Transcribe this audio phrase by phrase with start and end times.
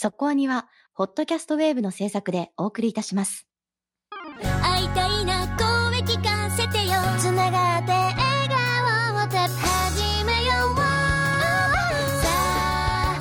[0.00, 3.48] そこアニは、ホットキャストウェーブの制作でお送りいたします。
[4.62, 6.92] 会いたいな声聞かせてよ。
[7.18, 8.16] つながって笑
[8.48, 10.82] 顔をた始めようさ
[12.92, 13.18] あ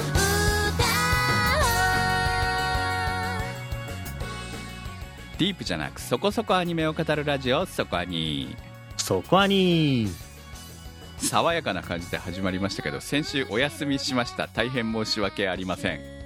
[5.40, 8.56] ディープじゃなくそこそこアニメを語るラジオそこアニ
[8.98, 10.10] そこはに
[11.18, 14.48] 爽やかな感じで始まりましたけど先週お休みしました。
[14.48, 16.17] 大変申し訳ありません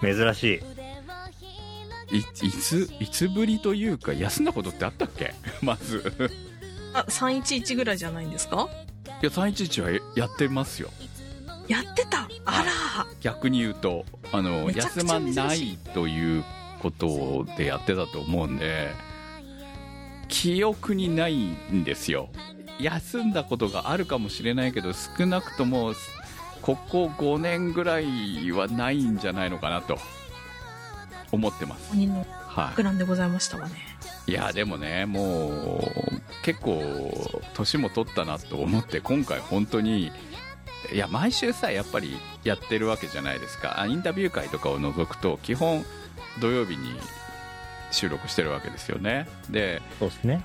[0.00, 0.44] 珍し
[2.10, 2.16] い。
[2.16, 5.34] いいついつぶりというか休んだことってあったっけ？
[5.60, 6.30] まず。
[6.94, 8.68] あ、311ぐらいじゃないんですか？
[9.22, 10.90] いや311はやってますよ。
[11.66, 12.28] やってた？
[12.46, 13.06] あら。
[13.20, 16.44] 逆に言うとあの休まないという
[16.80, 18.92] ことでやってたと思うんで
[20.28, 21.36] 記憶にない
[21.72, 22.30] んですよ。
[22.80, 25.94] 休んだことがあるかもしれないけど少なくとも
[26.68, 29.96] ここ5年ぐらいはないんじゃないのかなと
[31.32, 33.74] 思ってます鬼のは膨らんでございましたわね。
[34.26, 35.82] いいやでもねもう
[36.42, 36.82] 結構
[37.54, 40.12] 年も取ったなと思って今回本当に
[40.92, 45.86] いや毎週さやっぱりやってるわけじゃないですかあインタビュー会とかを除くと基本
[46.38, 46.90] 土曜日に
[47.92, 50.44] 収録してるわけですよねでそうですね。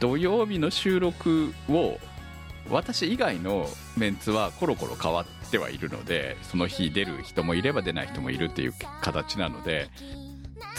[0.00, 2.00] 土曜日の収録を
[2.70, 9.88] 私以外のメンツはコロコロ変わってはいるのでその日出る人もいれば出ない人もいるっていう形なので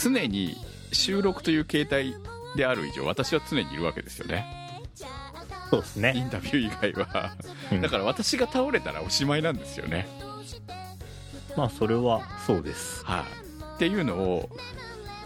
[0.03, 0.57] 常に
[0.91, 2.13] 収録という形態
[2.57, 4.45] である以上私は常にいるわけですよね。
[4.91, 6.25] イそうですね。
[6.27, 7.35] ンタビュー以外は。
[7.71, 7.81] うん。
[7.81, 10.07] だから私が倒れたらおしまいなんですよね。
[11.57, 13.03] まあ、それはそうです。
[13.05, 14.49] はい、っていうのを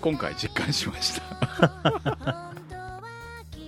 [0.02, 2.53] 今回実感しました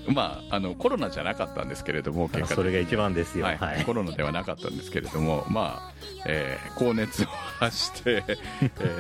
[0.08, 3.46] まああのコロナじゃなかったんですけれども結果それが一番ですよ。
[3.46, 3.86] ははいい。
[3.86, 5.94] コロナではなかったんですけれども、まあ
[6.26, 7.26] えー高熱を
[7.60, 8.38] 発して、え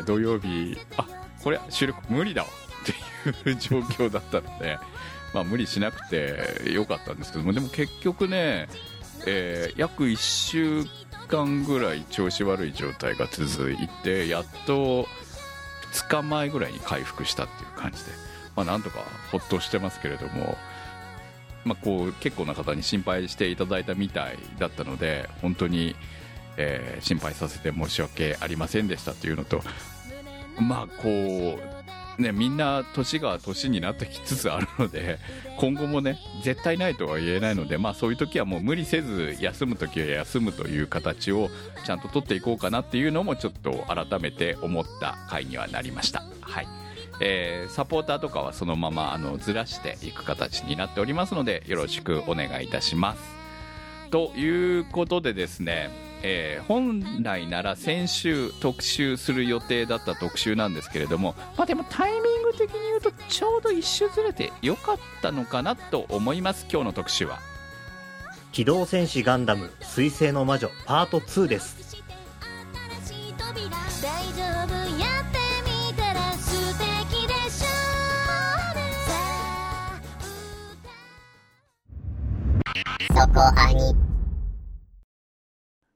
[0.02, 1.06] ー 土曜日あ
[1.44, 2.86] これ収録無理だわっ
[3.44, 4.78] ていう状況だったので、
[5.34, 8.68] まあ、無理しなくてよかったんですけどもでも結局ね、
[9.26, 10.86] えー約1週
[11.28, 15.08] 間ぐらい調子悪い状態が続いてやっと
[15.94, 18.12] 2日前ぐらいに回復したっていう感じで、
[18.56, 19.00] まあ、なんとか
[19.32, 20.58] ほっとしてますけれども。
[21.64, 25.96] まあ、こう結構な方に心配していただいたみたいだったので本当に、
[26.58, 29.62] えー心配させて申し訳ありませんでしたというのと
[30.60, 31.60] まあこ
[32.18, 35.18] うねみんな年が年になってきつつあるので
[35.58, 41.50] 今後もね絶対ないとは言えないのでまあそういう時はもう無理せず休む時は休むという形を
[41.86, 46.24] ちゃんと取っていこうかなっていうのもちょっと改めて思った回にはなりました。
[46.42, 46.81] はい。
[47.22, 53.22] えーサポーターとかはそのままあのずらしていく形になっておりますのでよろしくお願いいたします。
[54.10, 55.90] ということでですね、
[56.24, 67.40] えー本来なら先週特集する予定だった特集なんですけれども、まあ、でもタイミング的に言うとちょうど一周ずれてよかったのかなと思います今日の特集は。
[68.52, 72.02] 機動戦士ガンダム、水星の魔女、パート2です。
[74.02, 74.81] 大丈夫？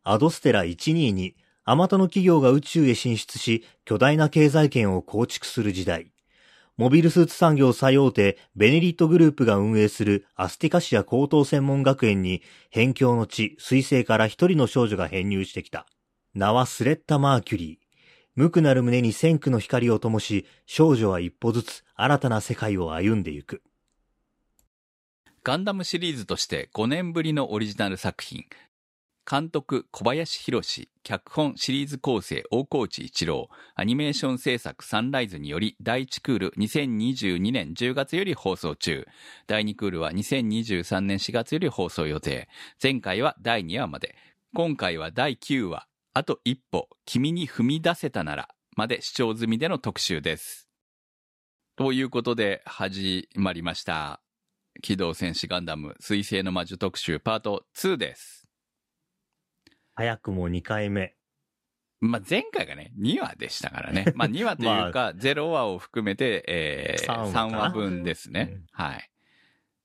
[0.04, 6.12] アドステラ122、アマタの企業が宇宙へ進出し、巨大な経済圏を構築する時代。
[6.78, 12.42] モビルスーツ産業最大手、ベネリットグループが運営するアスティカシア高等専門学園に、
[12.72, 15.88] 辺境の地、水星から一人の少女が編入してきた。
[16.34, 17.86] 名はスレッタ・マーキュリー。
[18.36, 23.64] 無垢なる胸に千空の光を灯し、少女は一歩ずつ新たな世界を歩んでゆく。
[25.46, 28.46] ガンダムシリーズとして5年ぶりのオリジナル作品。
[29.30, 39.06] 監督小林博士、脚本シリーズ構成大河内一郎、アニメーション制作サンライズにより第1クール2022年10月より放送中。
[39.46, 42.50] 第2クールは2023年4月より放送予定。
[42.82, 44.16] 前回は第2話まで。
[44.56, 45.86] 今回は第9話、
[46.16, 50.68] あと一歩、君に踏み出せたなら、まで視聴済みでの特集です。
[51.76, 54.25] ということで始まりました。
[54.82, 58.48] 機動戦士ガンダム水星の魔女特集パート2です。
[59.96, 61.16] 早くも2回目。
[62.02, 64.12] まあ、前回がね、2話でしたからね。
[64.16, 68.66] まあ、2話というか、0話を含めて、えー、3話か3な話分ですねうん。
[68.72, 69.10] はい。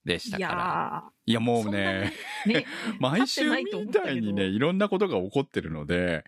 [0.05, 0.55] でしたいから。
[0.55, 2.67] やいや、もうね、ー、ね、
[2.99, 6.25] 毎週みたいにね、いろんなことが起こってるので、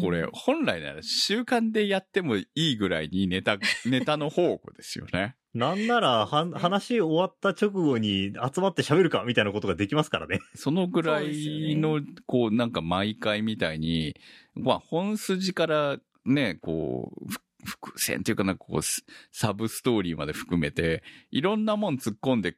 [0.00, 5.36] これ、うん本来なら習慣でやってもいいぐらいにネタ、 ネタの宝庫ですよね。
[5.52, 10.40] なんなら、は、話終わった直後に集まって喋るかみたいなことができますからね。
[10.54, 14.16] そのぐらいよの、こう、なんか毎回みたいに、
[14.54, 22.56] まあ、本筋からね、こう、ふ伏線っていうかなんかこう、スサブストーリーまで含めて、いろんなもん突っ込んで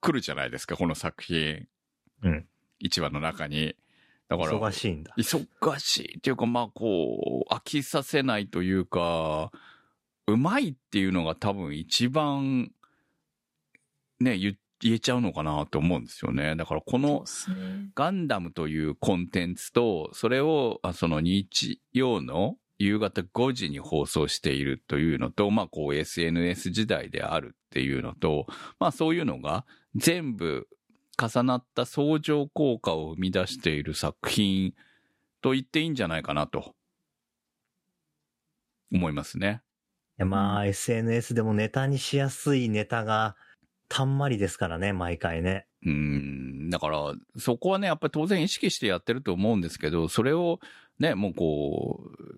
[0.00, 1.66] くるじゃないですか、この作品。
[2.22, 2.46] うん。
[2.78, 3.76] 一話の中に。
[4.28, 5.14] だから、忙しいんだ。
[5.16, 9.50] 忙しいっていうか、まあこう、飽きさせないというか、
[10.26, 12.72] うまいっていうのが多分一番、
[14.20, 16.54] ね、言言えちゃうのかなと思うんですよね。
[16.54, 17.24] だからこの。
[17.94, 28.46] ガンダムというコンテンツと、それを、あその日曜の夕方5時に放送しているというのと、まあこう SNS 時代であるっていうのと、
[28.78, 29.64] まあそういうのが
[29.94, 30.68] 全部
[31.20, 34.74] 重なった相乗効果を生み出している作品
[35.40, 36.74] と言っていいんじゃないかなと
[38.92, 39.62] 思いますね。
[40.18, 43.36] いやまあ、SNS でもネタにしやすいネタが、
[43.88, 45.66] たんまりですからね、毎回ね。
[45.84, 50.58] うん、だから、そこはね、やっぱり当然意識してやってると思うんですけど、それを
[50.98, 52.36] ね、もうこう、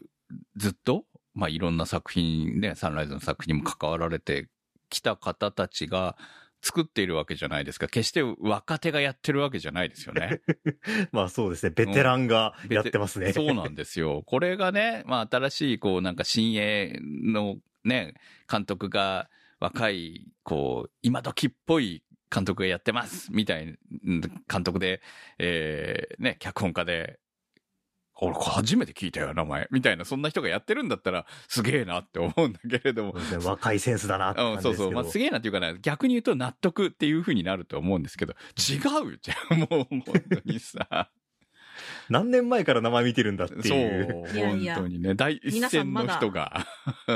[0.56, 1.04] ずっと、
[1.34, 4.48] まあいろんな作品ね、サンライズの作品にも関わられて
[4.90, 6.16] きた方たちが
[6.62, 7.88] 作っているわけじゃないですか。
[7.88, 10.40] 決して若手がやってるわけじゃないですよね。
[11.12, 13.32] まあそうですね、ベテランがやってますね。
[13.32, 14.22] そうなんですよ。
[14.26, 18.14] これがね、まあ新しい、こうなんか新鋭のね、
[18.50, 19.28] 監督が
[19.60, 25.00] 若い、こう、今時っぽい監督がやってます、みたいな監督で、
[25.38, 27.18] えー、ね、脚本家で、
[28.20, 29.68] 俺初めて聞いたよ、名前。
[29.70, 34.62] みたいな、そんな人がやってるんだったら、すげえなって思うんだけれども若いセンスだなって感うん。
[34.62, 34.92] そうそう。
[34.92, 41.10] まあ、すげえなっていうかね、逆に言うと納得っていう風になると思うんですけど、違うじゃん、もう本当にさ。
[42.10, 46.66] 何年前から名前見てるんだってそういう。、いやいや本当にね、第一線の人が。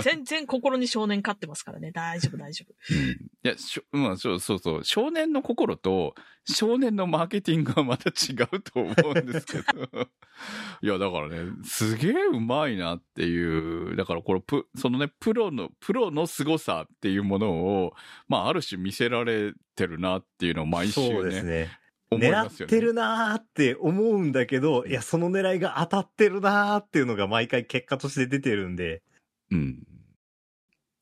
[0.02, 1.90] 全然心に少年飼ってますからね。
[1.92, 2.74] 大丈夫、大丈夫。
[2.94, 3.10] うん
[3.44, 10.08] いや、しょまあ、そうそうそう、少年の心と少年のマーケティングはまた違うと思うんですけど。
[10.82, 17.94] いや、だからね、すげえうまいなっていう、だからこれプ、そのね、プロの、プロの凄さっていうものを、
[18.28, 21.78] まあ、ある種見せられてるなっていうのを毎週ね、そうですね。
[22.18, 29.02] 狙ってるなーって思うんだけど、いや、その狙いが当たってるなーっていうのが毎回結果として出てるんで。
[29.50, 29.82] うん。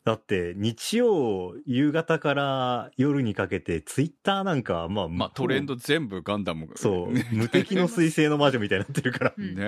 [0.04, 9.34] だって、日曜夕方から夜にかけて、ツイッターなんか、まあ、まあ、トレンド全部ガンダムがそう、無敵の彗星の魔女みたいになってるから。
[9.36, 9.64] うんねえ。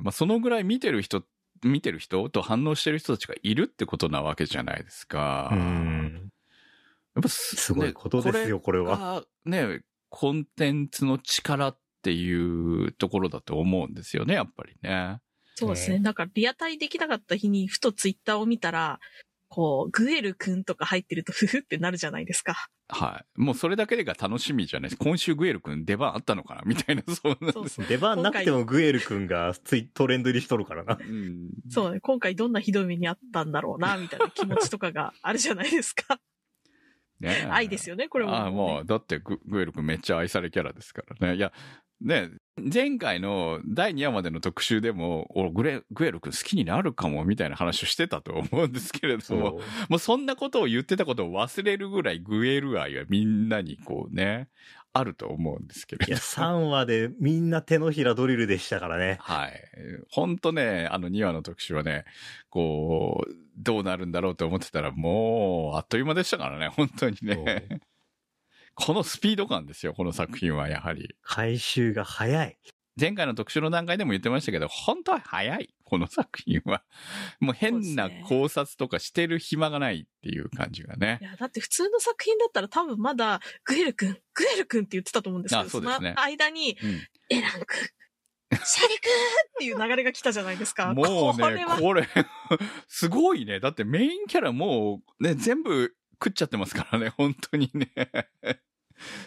[0.00, 1.24] まあ、そのぐらい見てる人、
[1.64, 5.50] 見てる人と反応してる人たちがいるってことなわけじゃないですか。
[5.52, 6.30] うん。
[7.14, 8.96] やっぱすすごいことですよ、これは。
[8.96, 15.20] がね、コンテンツの力っていうところだと思うんですよね、やっぱりね。
[15.54, 15.98] そうですね。
[15.98, 19.00] なんかリアタイできなかった日にふとツイッターを見たら、
[19.48, 22.68] こう、グエルくんとか入ってるとふふってなるじゃないですか。
[22.88, 23.40] はい。
[23.40, 27.86] もうそれだけが楽しみじゃないです今週グエル君出番あったのかなみたいな、そうなんです。
[27.88, 30.98] 出番なくてもグエル君がツイトレンド入りしとるからな。
[31.00, 31.48] うん。
[31.70, 32.00] そうね。
[32.00, 36.20] 今回どんなひどい目にあったんだろうな、みたいな気持ちとかがあるじゃないですか。
[37.22, 37.44] ね。
[37.46, 41.36] え愛ですよね、これも、ああ、もう、だってググエル君めっちゃ愛されキャラですからね。
[41.36, 41.52] いや、
[42.02, 54.48] ね、前回の第2話までの特集でも、俺グレ、グエル君好きになるかもみたいな話をしてたと思うんですけれども、もうそんなことを言ってたことを忘れるぐらいグエル愛はみんなにこうね、
[54.94, 59.18] あると思うんですけれどいや、3話でみんな手のひらドリルでしたからね。
[59.20, 59.52] はい。
[60.10, 62.04] ほんとね、あの2話の特集はね、
[62.50, 67.80] こう、どうなるんだろうと思ってたら、もう、あっという間でしたからね、本当にね。
[68.74, 71.14] このスピード感ですよ、この作品はやはり。
[71.22, 72.58] 回収が早い。
[73.00, 76.82] 前回の特集の段階でも言ってましたけど、本当は早い、この作品は。
[77.40, 81.24] もう変な考察とかしてる暇がないっていう感じがねい。
[81.24, 87.56] や、だって普通の作品だったら多分まだ、グエルくん、グエルくんって言ってたと思うんですけど、あそねの間に、うんエランくん、
[88.64, 90.92] シャリくんっていう流れが来たじゃないですか。
[90.94, 92.08] もうねこれは、これ、
[92.88, 93.60] すごいね。
[93.60, 97.90] だってメインキャラもう、ね、全部食っちゃってますからね、本当にね。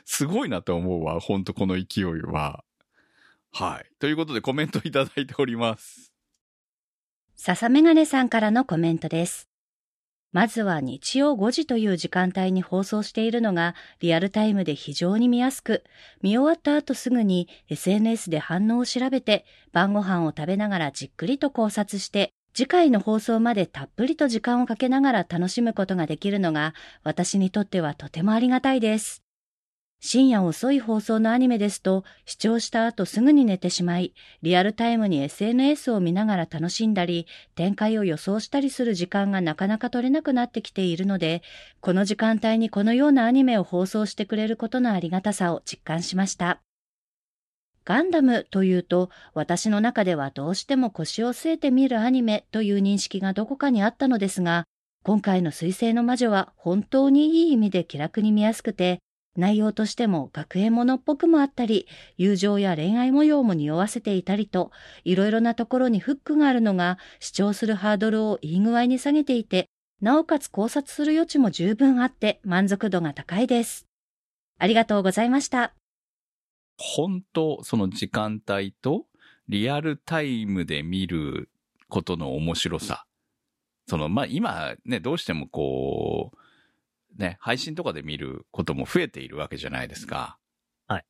[0.06, 2.64] すごいなと思うわ、本当この勢いは。
[3.58, 3.90] はい。
[4.00, 6.12] ということでコメントいただいております。
[7.38, 9.48] 笹メガネさんからのコメントです。
[10.34, 15.86] まずは日曜5時という時間帯に放送しているのがリアルタイムで非常に見やすく、
[16.22, 26.74] 見終わった後すぐに SNS で反応を調べて晩ご飯を食べながらじっくりと考察して、次回の放送までたっぷりと時間をかけながら楽しむことができるのが
[27.06, 29.25] 私にとってはとてもありがたいです。
[30.00, 37.26] 深夜遅い放送のアニメですと、視聴した後すぐに寝てしまい、リアルタイムに SNS を見ながら楽しんだり、
[37.56, 41.42] 展開を予想したりする時間がなかなか取れなくなってきているので、
[41.82, 46.62] この時間帯にこのようなアニメを放送してくれることのありがたさを実感しました。
[47.84, 54.66] ガンダムというと、私の中ではどうしても腰を据えて見るアニメという認識がどこかにあったのですが、
[55.04, 59.00] 今回の水星の魔女は本当にいい意味で気楽に見やすくて、
[59.36, 61.88] 内容としても学園ものっぽくもあったり、
[62.18, 64.72] 友情や恋愛模様も匂わせていたりと、
[65.04, 69.68] いろいろなところにフックがあるのが、主張するハードルをいい具合に下げていて、
[70.02, 73.86] なおかつ考察する余地も十分あって満足度が高いです。
[74.58, 75.74] ありがとうございました。
[76.78, 79.06] 本当その時間帯と
[79.48, 81.50] リアルタイムで見る
[81.88, 83.06] ことの面白さ。
[83.88, 86.38] その、まあ、今ね、どうしてもこう、
[87.18, 90.38] ね、配信とかで見ることも増えているわけじゃないですか。
[90.88, 91.06] はい。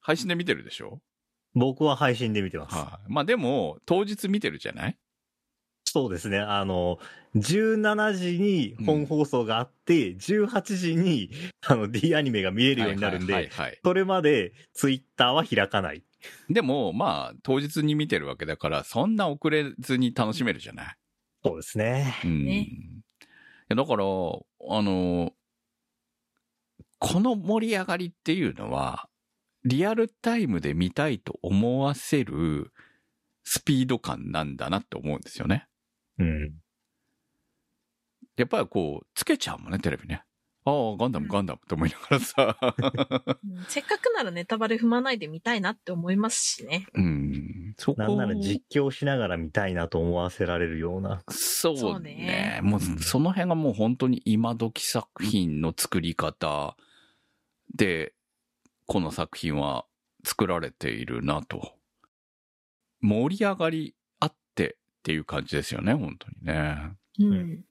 [0.00, 1.00] 配信で見てるでしょ？
[1.54, 2.76] 僕は配信で見てます。
[2.76, 4.96] はい、まあでも、当日見てるじゃない？
[5.84, 6.38] そうですね。
[6.38, 6.98] あの、
[7.34, 11.30] 17時に本放送があって、18時に、
[11.66, 16.04] あの、D アニメが見えるようになるんで、はいはいはいはいそれまでツイッターは開かない。
[16.48, 20.94] でも、まあ、当日に見てるわけだから、そんな遅れずに楽しめるじゃない？
[21.44, 22.14] そうですね。
[22.24, 22.44] うん。
[22.44, 22.68] ね
[23.76, 25.32] だから、あの、
[26.98, 29.08] この盛り上がりっていうのは、
[29.64, 32.72] リアルタイムで見たいと思わせる
[33.44, 35.66] スピード感なんだなって思うんですよね。
[36.18, 36.52] うん。
[38.36, 40.24] やっぱりこう、つけちゃうもんね、テレビね。
[40.64, 42.56] ああ、ガンダム、ガンダムって思いながらさ。
[42.62, 46.86] うんせっかくならネタバレ踏まないで見たいなって思いますしね。
[46.94, 47.74] うん。
[47.78, 51.22] そこなんなら実況しながら見たいなと思わせられるような。
[51.28, 51.80] そうね。
[51.80, 56.76] そうねもう、その辺がもう本当に今時作品の作り方
[57.74, 58.12] で、
[58.86, 59.86] この作品は
[60.24, 61.74] 作られているなと。
[63.00, 66.92] 盛り上がりあってっていう感じですよね、本当にね。
[67.18, 67.64] うん。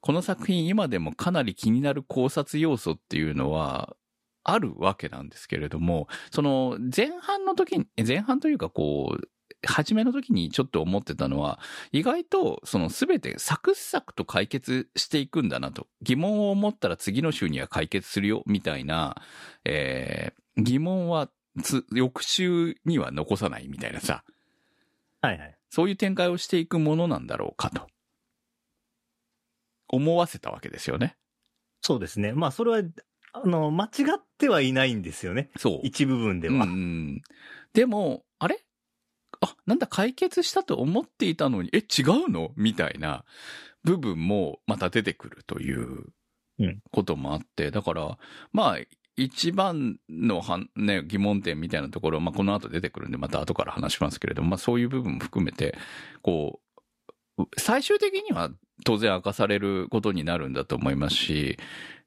[0.00, 3.96] この作品今でもかなり気になる考察要素っていうのは
[4.44, 9.28] あるわけなんですけれども、その前半の時に、前半というかこう、
[9.66, 11.58] 初めの時にちょっと思ってたのは、
[11.90, 15.88] 意外とその全てサクサクと解決していくんだなと。
[16.00, 19.20] 疑問を持ったら次の週には解決するよ、みたいな、
[19.64, 21.30] えー疑問は
[21.62, 24.24] つ翌週には残さないみたいなさ、
[25.20, 25.56] はいはい。
[25.70, 27.86] そういう展開をしていくものなんだろうかと。
[29.88, 31.16] 思わせたわけですよね。
[31.80, 32.32] そうですね。
[32.32, 32.82] まあ、それは、
[33.32, 35.50] あの、間違ってはいないんですよね。
[35.56, 35.80] そう。
[35.82, 36.66] 一部分でうんうは。
[36.66, 37.20] ん。
[37.72, 38.64] でも、あれ？
[39.40, 42.52] あ、なんだ解決したと思っていたのに、え、違うの？
[42.56, 43.24] みたいな
[43.84, 46.06] 部分もまた出てくるという
[46.58, 48.18] うんこともあって、だから、
[48.52, 48.78] まあ、
[49.16, 55.76] 一番のはん、ね、疑問点みたいなところ、まあ、この後出てくるんで、また後から話しますけれども、まあ、そういう部分も含めて、
[56.22, 56.60] こ
[57.36, 58.50] う、最終的には
[58.84, 61.58] 当然明かされることになるんだと思いますし、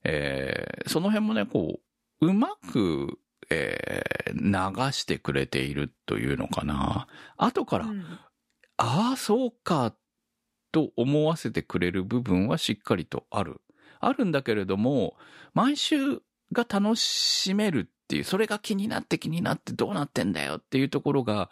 [0.04, 1.80] えーその辺もね、こ
[2.22, 7.08] う、うまく、えー流してくれているというのかな。
[7.38, 8.06] 後から、うん
[8.78, 9.94] ああ、そうか、
[10.72, 13.62] と思わせてくれる部分はしっかりとある。
[14.00, 15.16] あるんだけれども、
[15.54, 21.50] 毎週が楽しめるっていう、それが気になって気になってどうなってんだよっていうところが、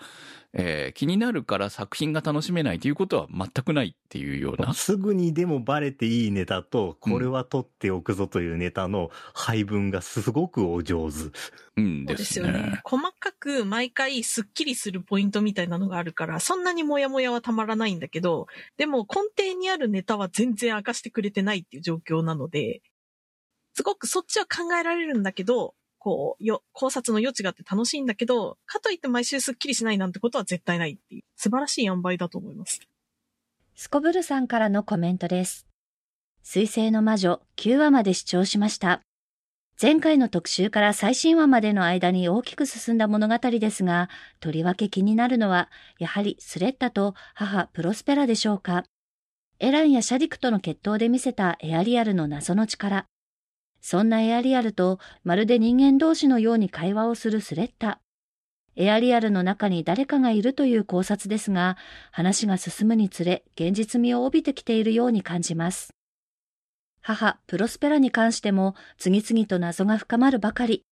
[0.52, 4.74] えー気になるから作品が楽しめないということは全くないっていうような。
[4.74, 11.32] すぐにでもバレていいネタと、これは取っておくぞというネタの配分がすごくお上手。
[11.78, 12.48] うんでそうですすね。
[12.48, 12.82] よね。
[12.84, 22.82] 細かく毎回スッキリするポイントみたいなのがあるから、そんなにモヤモヤはたまらないんだけど、でも根底にあるネタは全然明かしてくれてないっていう状況なので、
[23.76, 25.74] すごくそっちは考えられるんだけど、
[26.10, 32.82] こう、よ、考察の余地があって楽しいんだけど、かといって毎週スッキリしないなんてことは絶対ないっていう、素晴らしい塩梅だと思います。
[33.76, 35.68] すこぶるさんからのコメントです。
[36.42, 39.04] 水星の魔女9話まで視聴しました。
[39.80, 48.84] 前回の特集から最新話までの間に大きく進んだ物語ですが、とりわけ気になるのは、やはりスレッタと母プロスペラでしょうか。
[49.60, 53.06] エランやシャディクとの決闘で見せたエアリアルの謎の力。
[53.82, 58.00] そんなエアリアルとまるで人間同士のように会話をするスレッタ。
[58.76, 61.78] エアリアルの中に誰かがいるという考察ですが、
[62.12, 65.94] 話が進むにつれ現実味を帯びてきているように感じます。
[67.02, 70.86] 母、プロスペラに関しても次々と謎が深まるばかり。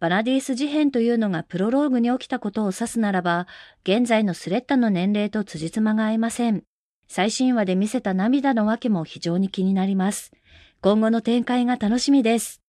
[0.00, 3.46] バナディース事変というのがプロローグに起きたことを指すならば、
[3.84, 6.64] 現在のスレッタの年齢と辻褄が合いません。
[7.08, 10.32] 最新話で見せた涙のわけも非常に気になります。
[10.84, 12.60] 今後の展開が楽しみです。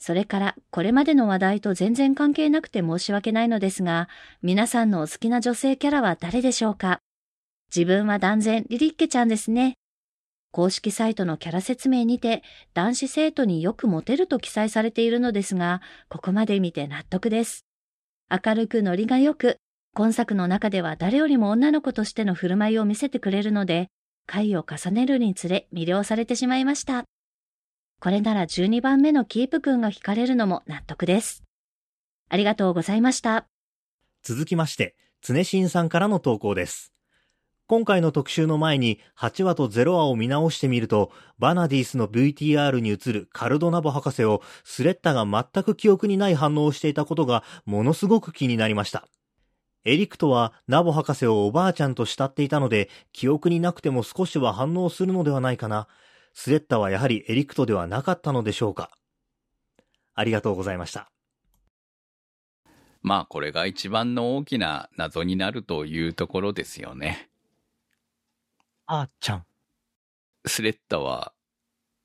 [0.00, 4.08] それから、これまでの話題と全然関係なくて申し訳ないのですが、
[4.42, 6.98] 皆さんのお好きな女性キャラは誰でしょうか？
[7.72, 9.74] 自分は断然リリッケちゃんですね。
[10.50, 12.42] 公式サイトのキャラ説明にて、
[12.74, 17.64] 男子生徒によくモテると記載されているのですが、ここまで見て納得です。
[18.28, 19.58] 明るくノリが良く、
[19.94, 23.86] 今作の中では誰よりも女の子としての振る舞いを見せてくれるので、
[24.26, 27.04] 回を重ねるにつれ魅了されてしまいました。
[27.98, 31.42] これなら12番目のキープ君が惹かれるのも納得です。
[32.28, 33.46] ありがとうございました。
[34.22, 36.92] 続きまして、常新さんからの投稿です。
[37.68, 49.08] 今回の特集の前に8話と0話を見直してみると、バナディスの VTR に映るカルドナボ博士をスレッタが全く記憶にない反応をしていたことがものすごく気になりました。
[49.84, 55.88] エリクトはナボ博士をおばあちゃんと慕っていたので、記憶になくても少しは反応するのではないかな。
[56.38, 58.90] スレッタはやはりエリクトではなかったのでしょうか。
[60.14, 61.10] ありがとうございました。
[63.00, 67.30] まあこれが一番の大きな謎になるというところですよね。
[68.84, 69.46] あーちゃん。
[70.44, 71.32] スレッタは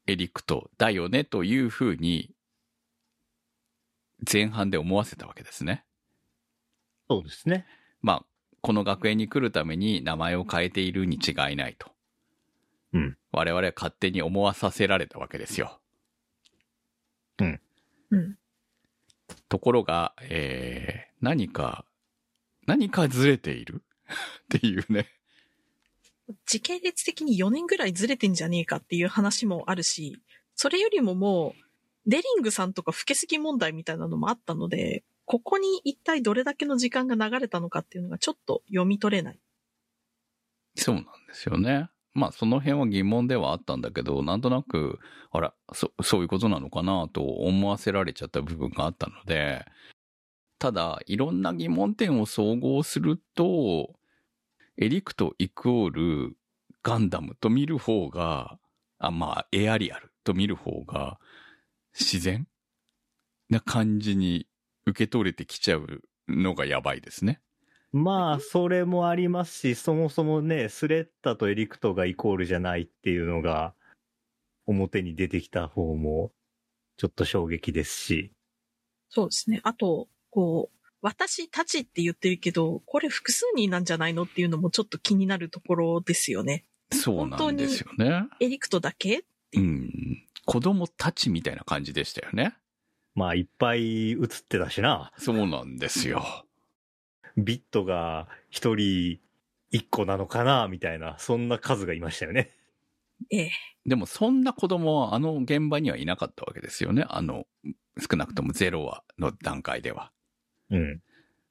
[0.07, 2.31] エリクトだよねというふうに
[4.31, 5.83] 前半で思わせたわけですね。
[7.09, 7.65] そうですね。
[8.01, 8.25] まあ
[8.61, 11.91] この学園に来るために名前を変えているに違いないと。
[12.93, 13.17] うん。
[13.31, 15.79] 我々は勝手に思わさせられたわけですよ。
[17.39, 17.61] うん。
[19.49, 21.85] ところが、えー、何か、
[22.67, 23.83] 何かずれている？
[24.55, 25.07] っていうね。
[26.45, 30.21] 時系列的に4年ぐらいずれてんじゃねえかっていう話もあるし、
[30.55, 39.39] それよりももう、デリングさんとか老けすぎ問題みたいなのもあったので、ここに一体どれだけの時間が流れたのかっていうのがちょっと読み取れない。
[40.75, 41.89] そうなんですよね。
[42.13, 44.99] まあその辺は疑問ではあったんだけど、なんとなく、
[45.31, 49.65] あら、そ、そういうことなのかなと思わせられちゃった部分があったので、
[50.59, 53.95] ただ、いろんな疑問点を総合すると、
[54.77, 56.35] エリクトイコール
[56.83, 58.59] ガンダムと見る方が、
[58.99, 61.19] あ、まあ、エアリアルと見る方が
[61.99, 62.47] 自然
[63.49, 64.47] な感じに
[64.85, 67.41] 受け取れてきちゃうのがやばいですね。
[67.93, 73.73] まあ、それもありますし、そもそもね、スレッタとエリクトがイコールじゃないっていうのが、
[74.65, 76.31] 表に出てきた方も、
[76.97, 78.31] ちょっと衝撃ですし。
[79.09, 79.59] そうですね。
[79.63, 86.65] あと、こう、私たちって言ってるけど、これ複数人なんじゃないのっていうのもちょっと気になるところですよね。
[86.93, 88.27] そうなんですよね。
[88.39, 89.91] エリクトだけうん。
[90.45, 92.55] 子供たちみたいな感じでしたよね。
[93.15, 95.11] まあ、いっぱい映ってたしな。
[95.17, 96.45] そうなんですよ。
[97.37, 99.19] ビットが一人
[99.71, 102.51] 一個なのかな、みたいな、そんな数がいましたよね。
[103.29, 103.51] ええ。
[103.85, 107.05] でもそんな子供はあの現場にはいなかったわけですよね。
[107.07, 107.45] あの、
[107.97, 110.11] 少なくともゼロ話の段階では。
[110.69, 111.01] うん。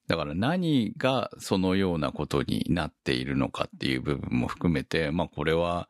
[0.07, 5.89] だから何がそのようなことになっているのかっていう部分も含めて、まあこれは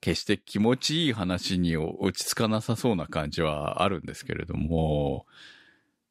[0.00, 5.26] 決して気持ちいい話に落ち着かなさそうな感じはあるんですけれども、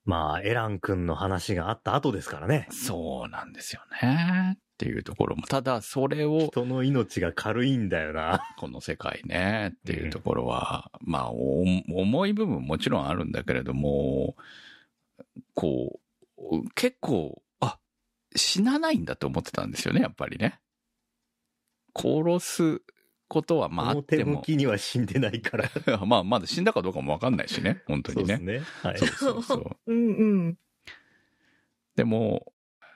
[0.05, 2.67] まあ、エラン君の話があった後ですからね。
[2.71, 4.57] そうなんですよね。
[4.57, 8.41] っていうところも、ただそれを人の命が軽いんだよな。
[8.57, 14.38] この世界ねっていうところは、まあお重い部分もちろんあるんだけれども、
[15.53, 15.99] こ
[16.38, 17.77] う、結構、あ、
[18.35, 20.62] 死なないんだと思ってたんですよね、やっぱりね。
[21.93, 22.81] 殺す
[23.30, 25.70] ことはまああっても、表向きには死んでないから。
[26.06, 28.36] まあまだ死んだかどうかもわかんないしね、 本当にね。
[28.36, 28.89] そうですね。
[28.89, 28.98] はい。
[28.98, 29.78] そうそうそう。
[29.88, 30.58] うんうん。
[31.96, 32.52] でも、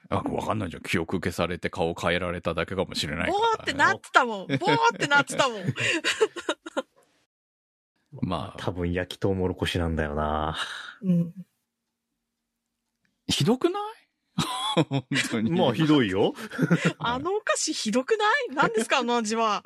[0.10, 0.84] あ、わかんないじゃん。
[0.84, 4.48] 記憶消されて顔変えられただけかもしれないボから、ーってなってたもん。
[4.48, 4.58] ボー
[4.96, 5.62] ってなってたもん。
[8.22, 10.56] まあ、多分焼きとうもろこしなんだよな。
[11.02, 11.34] うん。
[13.28, 14.03] ひどくない？
[14.76, 15.52] 本当に。
[15.52, 16.34] まあ、ひどいよ。
[16.98, 18.56] あのお菓子ひどくない？
[18.56, 19.64] 何ですかあの味は。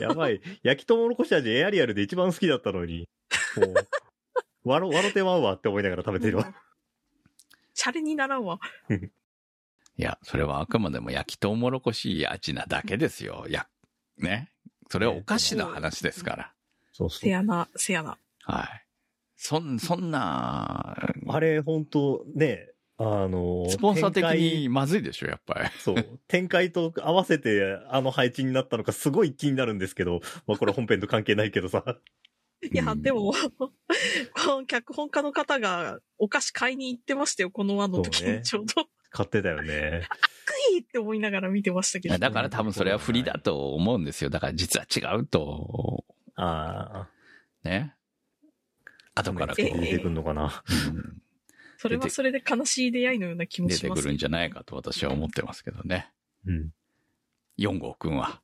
[0.00, 0.40] やばい。
[0.62, 3.08] 焼きとうもろこし味エアリアルで一番好きだったのに。
[3.56, 3.74] も
[4.64, 6.54] う、わろ、わろてまうわって思いながら食べてるわ。
[7.72, 8.60] シャレにならんわ。
[8.90, 13.46] いや、それはあくまでも焼きとうもろこし味なだけですよ。
[13.48, 13.66] や、
[14.18, 14.50] ね。
[14.90, 16.52] それはお菓子の話ですから。
[16.92, 17.18] そうそう。
[17.20, 18.18] せやな、せやな。
[18.42, 18.86] はい。
[19.36, 20.96] そん、そんな、
[21.28, 25.60] あれ、本当ね、あの、スポンサー的展にまずいでしょ、やっぱり。
[25.60, 26.20] 開そう。
[26.28, 31.84] 展開と合わせてあの配置になったのかすごい気になるんですけど、まあこれ本編と関係ないけどさ。
[32.62, 33.72] いや、うんでも、こ
[34.46, 38.86] の脚本家の方がお菓子買いに行ってましたよ、この輪の時にちょうど。
[39.10, 40.06] 買ってたよね。
[40.46, 42.16] クイって思いながら見てましたけど。
[42.16, 44.30] だから多分それは不利だと思うんですよ。
[44.30, 46.04] だから実は違うと、
[46.36, 47.08] あ
[47.64, 47.94] ね。
[49.14, 49.20] あ。
[49.20, 50.62] 後からこう、ええ出てくんのかな。
[50.92, 51.24] うん
[51.76, 54.02] それはそれで悲しい出会いのような気も出してます。
[54.02, 56.10] くるんじゃないかと私は思ってますけどね。
[56.46, 56.70] うん。
[57.58, 58.40] 4号くんは。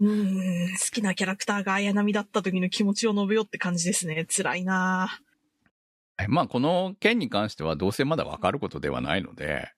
[0.00, 4.26] うーん、好きなキャラクターが綾波だった時の気持ちを述べようって感じですね。
[4.28, 5.20] 辛いな
[6.18, 9.72] えまあ、この件に関してはどうせまだわかることではないので、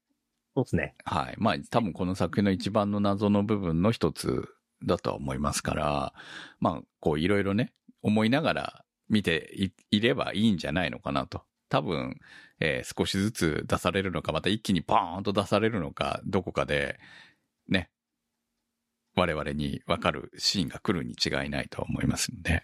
[0.55, 0.95] そうですね。
[1.05, 1.35] はい。
[1.39, 4.49] まあ、多分この作品の一番の謎の部分の一つ
[4.85, 6.15] だとは思いますから、
[6.61, 11.43] まあ、こういろいろね、思いながら見ていいればいいんじゃないのかなと。
[11.69, 12.19] 多分、
[12.61, 16.99] えー少しずつ出されるのか、また一気にパーンと出されるのか、どこかで、
[17.69, 17.91] ね、
[19.15, 22.63] 我々にわかるシーンが来るに違いないと思いますんで。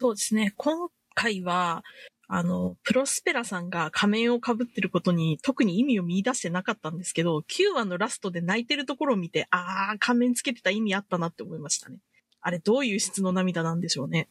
[0.00, 0.52] そうですね。
[0.56, 1.84] 今回は、
[2.32, 11.98] あの、プロスペラさんが仮面を被ってることに特に意味を見出してなかったんですけど、9話のラストで泣いてるところを見て、あー、仮面つけてた意味あったなって思いましたね。
[12.40, 14.28] あれ、どういう質の涙なんでしょうね。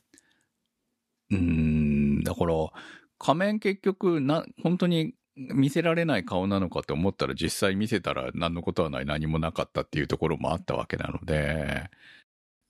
[1.30, 2.54] うーん、だから、
[3.20, 11.90] 仮面結局、な、本当に見せられない顔なのかって思ったら実際見せたら何のことはない、何もなかったっていうところもあったわけなので、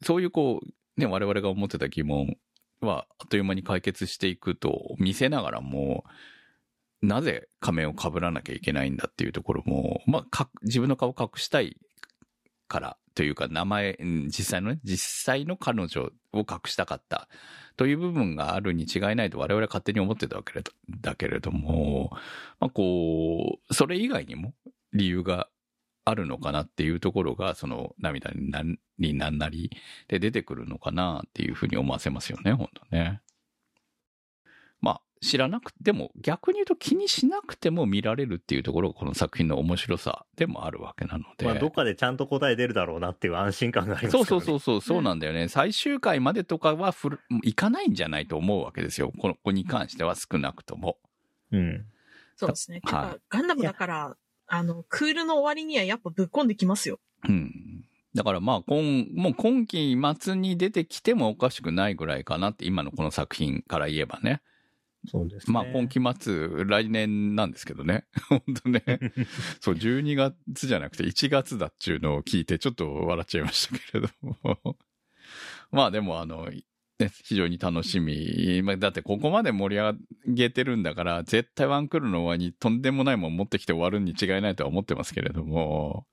[0.04, 2.38] そういうこう、ね、我々が思ってた疑問
[2.82, 6.04] はあっという間に解決していくと見せながらも、
[7.02, 11.78] なぜ仮面を被らなきゃいけないんだっていうところも、まあ、自分の顔を隠したい
[12.70, 17.28] からというか名前、実際のね、実際の彼女を隠したかった
[17.76, 22.12] という部分があるに違いないと我々は勝手に思ってたわけれどだけれども、
[22.62, 24.54] まあ、こう、それ以外にも
[24.94, 25.50] 理由が
[26.06, 29.70] あるのかなっていうところが、その涙になんなり
[30.08, 33.22] で出てくるのかなっていうふうに思わせますよね、本当ね。
[35.22, 41.46] まあ、知らなくても、逆に言うと気にしなくても見られるっていうところがこの作品の面白さでもあるわけなので。
[41.46, 44.26] まあ、どっかでちゃんと答え出るだろうなっていう安心感がありますそう。
[44.26, 45.48] そうそうそう、そうなんだよね。
[45.50, 49.12] 最終回までとかはふる、いかないんじゃないと思うわけですよ。
[49.18, 50.98] この子に関しては少なくとも。
[51.52, 51.58] う。
[51.58, 51.86] うん。
[52.36, 52.82] そうですね。
[52.82, 57.00] てはいか、ガンダムだから、あの、クールの終わりにはやっぱぶっ込んできますよ。
[57.28, 57.86] うん。
[58.16, 64.42] だからまあ、今、もう今期末に出てきてもおかしくないぐらいかなって、今のこの作品から言えばね。
[65.08, 65.54] そうですね。
[65.54, 68.06] まあ、今期末、来年なんですけどね。
[68.30, 68.84] 本当ね。
[69.62, 74.78] そう、12月じゃなくて1月だっちゅうのを聞いて、ちょっと笑っちゃいましたけれども。
[75.72, 76.50] まあでも、あの、
[77.00, 78.62] ね、非常に楽しみ。
[78.62, 79.96] まあ、だってここまで盛り上
[80.28, 86.06] げてるんだから、絶対ワンクールの終わりにとんでもないもん持ってきて終わるに違いないとは思ってますけれども。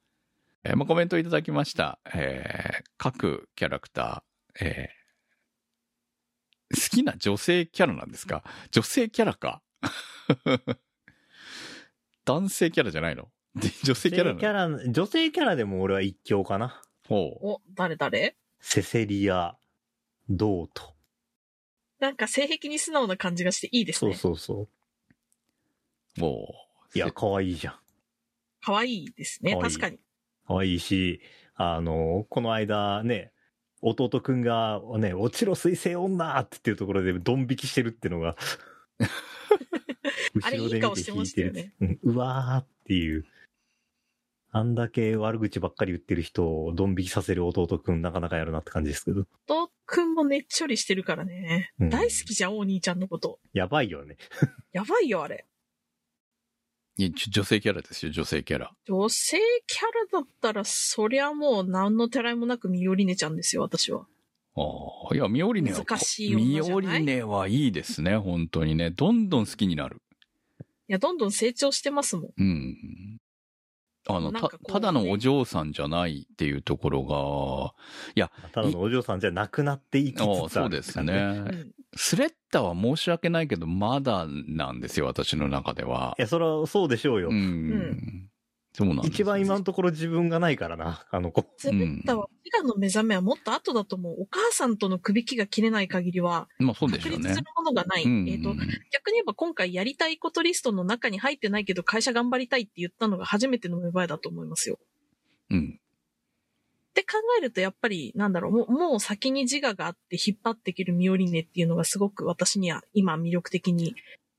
[0.63, 1.99] えーまあ、コメントいただきました。
[2.15, 4.96] えー各キャラクター、えー
[6.75, 8.43] 好きな女性キャラなんですか？
[8.71, 9.63] 女性キャラか？
[12.25, 13.31] 男性キャラじゃないの？
[13.55, 16.83] で女性キャラな女性キャラ、女性キャラでも俺は一強かな。
[17.09, 17.47] ほう。
[17.47, 17.97] お、誰？
[17.97, 18.37] 誰？
[18.61, 19.57] セセリア、
[20.29, 20.95] ドート。
[22.01, 24.17] なんか性癖に素直な感じがしていいですそうね。
[24.17, 24.69] そうそ
[26.17, 26.21] う。
[26.21, 26.49] も
[26.95, 26.99] う。
[26.99, 27.75] いや、可愛いじゃん。
[28.61, 29.57] 可愛いですね。
[29.61, 29.99] 確かに。
[30.47, 31.21] 可愛いし、
[31.55, 33.33] あの、この間ね、
[33.83, 38.37] 弟くんがね、落ちろ水星女ってっていうところでドン引きしてるっていうのが、
[40.43, 43.25] あれいい顔してましたよねうわーっていう。
[44.53, 49.27] あんだけ悪口ばっかり言ってる人をドン引きさせる弟くんなかなかやるなって感じですけど。
[49.47, 51.75] とくんもねっちょりしてるからね。
[51.79, 53.39] うん大好きじゃん、お兄ちゃんのこと。
[53.53, 54.17] やばいよね。
[54.73, 55.45] やばいよ、あれ。
[56.99, 58.73] 女性キャラですよ、女性キャラ。
[58.87, 59.83] 女性キャ
[60.13, 64.07] ラだったら、そりゃもう何のてらいもなくミオリネちゃんですよ、私は。
[64.57, 64.61] あ
[65.13, 66.73] あ、いや、ミオリネは、難しい女ミじゃない？
[66.73, 68.91] オリネはいいですね、本当にね。
[68.91, 70.01] どんどん好きになる。
[70.89, 72.31] いや、どんどん成長してますもん。
[72.39, 73.19] うん。
[74.09, 77.03] あの、たただのお嬢さんじゃないっていうところ
[78.53, 81.15] ただのお嬢さんじゃなくなっていきつつが、あるああそうですね。
[81.15, 81.73] うん。
[81.97, 86.15] スレッタは申し訳ないけど、まだなんですよ、私の中では。
[86.19, 87.29] いや、それはそうでしょうよ。
[87.31, 87.37] うん。
[87.37, 88.31] ん
[88.77, 91.47] そうなんです一番今のところ自分がないからな、あの子。
[91.57, 94.17] ゼベッタは、自我の目覚めはもっと後だと思う。
[94.21, 97.47] お母さんとの首輝が切れない限りは、まあそうでしょうね確立する。
[97.57, 98.05] ものがない。
[98.05, 104.79] うんえっ、と、逆に言えば今回やりたいことリストの中に入ってないけど会社頑張りたいって言ったのが初めての芽生えだと思いますよ。
[105.49, 105.81] うん。
[106.91, 113.95] って考えるとやっぱり、なんだろう、もうもう先に自我があって引っ張っていけるミオリネっていうのがすごく私には今魅力的に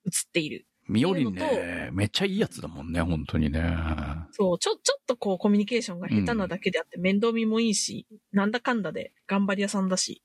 [0.06, 0.68] 映っている。
[0.88, 3.62] ミオリっていうネ、めっちゃいいやつだもんね、本当にね。
[4.32, 10.24] そう、ちょ、ちょっとこうコミュニケーションが下手なだけであって面倒見もいいし、なんだかんだで頑張り屋さんだし、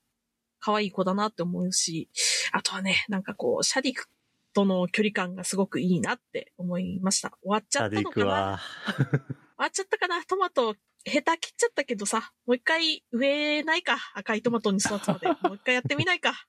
[0.59, 2.09] 可愛い子だなって思うし、
[2.51, 4.07] あとはね、なんかこう、シャディク
[4.53, 7.31] との距離感がすごくいいなって思いました。
[7.41, 8.23] 終わっちゃったのかな？
[8.23, 8.59] クは、
[8.95, 9.19] 終
[9.57, 10.23] わっちゃったかな？
[10.23, 15.27] トマト、下手切っちゃったけどさ、もう一回植えないか赤いトマトに育つまで。
[15.27, 16.47] もう一回やってみないか。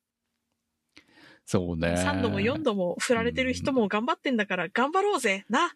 [1.47, 1.95] そうね。
[1.99, 5.75] 3度も4度も振られてる人も頑張ってんだから頑張ろうぜな。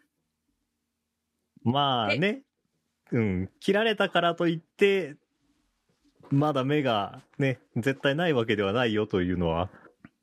[1.63, 2.41] まあね、
[3.11, 5.15] うん、切られたからといって、
[6.31, 9.69] まだ目がね、絶対ないわけではないよというのは、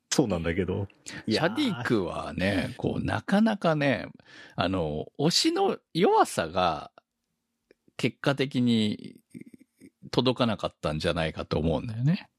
[0.09, 0.87] そうなんだけど。
[1.25, 4.07] いシャディクはね、こう、なかなかね、
[4.55, 6.91] あの、推しの弱さが、
[7.97, 9.15] 結果的に
[10.11, 12.29] 届かなかったんじゃないかと思うんだよね。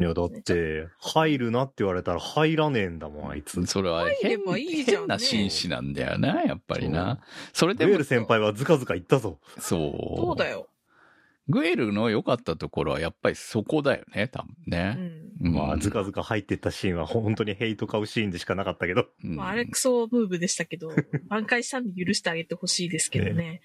[0.00, 3.64] いや、だって、入るなって言われたら入らねえんだもん、あいつ。
[3.66, 7.20] それは変ばいいじゃんね変な紳士なんだよな、やっぱりな。
[7.52, 9.38] それでもグエル先輩はズカズカ言ったぞ。
[9.58, 10.16] そう。
[10.16, 10.68] そうだよ。
[11.50, 14.88] グエルの良かったところはやっぱりそこだよね、多分うね。
[15.42, 15.46] ん。
[15.46, 19.06] うんまあ、ズカズカ入ってったシーンは本当にヘイト買うシーンでしかなかったけど。
[19.22, 20.92] うんまあ、あれクソムーブでしたけど、
[21.28, 23.60] 挽回したんで許してあげてほしいですけどね。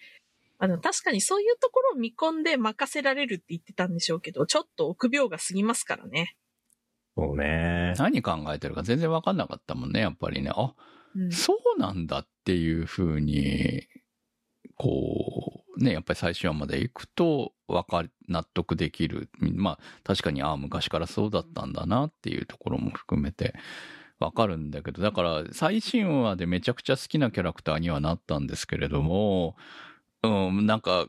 [0.58, 6.36] あの、確かにそういうところを見込んで任せられるって言ってたんでしょうけど、ちょっと臆病が過ぎますからね。
[7.18, 7.94] そうね。
[7.98, 10.52] 何考えてるか全然わかんなかったもんね、やっぱりね。
[10.54, 10.74] あ、
[11.15, 11.32] うん。
[11.32, 13.84] そうなんだっていうふうに、
[14.76, 19.30] こう、ね、やっぱり最終話まで行くと、わかる、納得できる。
[19.39, 23.54] まあ、確かに、ああ、昔からそうだったんだなっていうところも含めて、
[24.20, 29.56] わかるんだけど、だから、最新話でめちゃくちゃ好きなキャラクターにはなったんですけれども、
[30.28, 31.08] うん、なんか、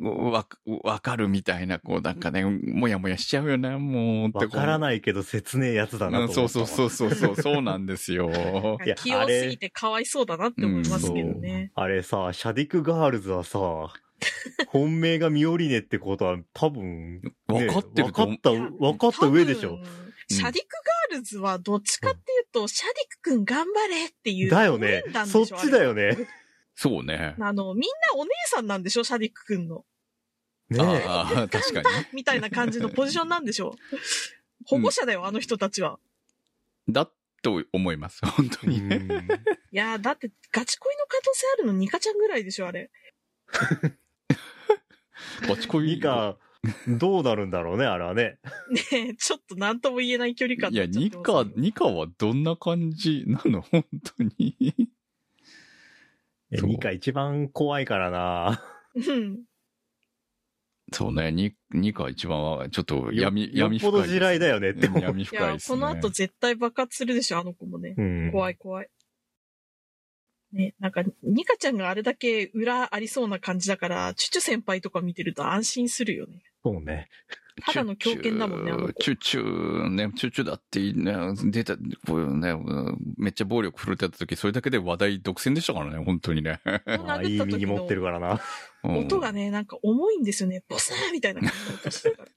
[0.00, 0.46] わ、
[0.82, 4.30] わかるみたいな、こう、なんかね、もやもやしちゃうよね、もう。。
[4.36, 6.44] わからないいけど切ねえやつだなと思ったわ。
[6.44, 8.30] うんそうそうそうそうそう、 そうなんですよ。
[8.84, 11.72] いや器用すぎてかわいそうだなって思いますけどね。
[11.74, 13.58] あれさ、シャディクガールズはさ、
[14.68, 18.50] 本命がミオリネってことは多分、ねわかってると思うわかった、
[18.84, 19.78] わかった上でしょ
[20.30, 20.68] シャディク
[21.10, 24.50] ガールズはどっちかっていうと、シャディクくん頑張れっていう。
[24.50, 25.94] だよねそっちだよ。
[25.94, 26.16] ね。
[26.80, 27.34] そうね。
[27.40, 27.82] あの、みん
[28.14, 29.02] なお姉さんなんでしょ？
[29.02, 29.84] シャディクくんの。
[30.70, 31.04] ねえ。
[31.08, 31.86] ああ、 確かに。
[32.12, 33.74] みたいな感じのポジションなんでしょ？
[34.64, 35.98] 保護者だよ、あの人たちは。
[36.88, 37.10] だ
[37.42, 38.80] と思います、本当に い
[39.72, 42.90] やー、だってガチ恋の可能性あるのニカちゃんぐらいでしょ、あれ。
[45.48, 46.38] バチコイニカ、
[46.86, 48.38] どうなるんだろうね、あれはね。
[48.92, 53.62] ねえ、ちょっと何とも言えない距離感いや、ニカニカはどんな感じなの？
[53.62, 53.84] 本
[54.16, 54.56] 当に。
[56.56, 58.62] そうニカ一番怖いからな。
[58.94, 59.40] うん。
[60.92, 65.02] そうね、ニニカ一番は、ちょっと闇、よ闇深いぽど地雷だよねって思う。
[65.02, 65.78] 闇深いで、すね。
[65.78, 67.94] この後絶対爆発するでしょ、あの子もね。
[67.96, 68.32] うん。
[68.32, 68.88] 怖い怖い。
[70.52, 76.42] ね、なんか、ニカちゃんがあれだけ裏ありそうな感じだから、チュチュ先輩とか見てると安心するよね。
[76.64, 77.08] そうね。
[77.64, 78.92] ただの狂犬だもんね、あの子。
[78.94, 81.14] チュチュ、ね、チュチュだってね、
[81.50, 86.60] 出た、こうね、うんめっちゃ暴力振るってた時、それだけで話題独占でしたからね、本当にね。
[86.64, 86.80] あ
[87.18, 88.40] あいい右持ってるからな。
[88.84, 90.62] うん音がね、なんか重いんですよね。
[90.68, 92.28] ボスーみたいな感じの音してるから。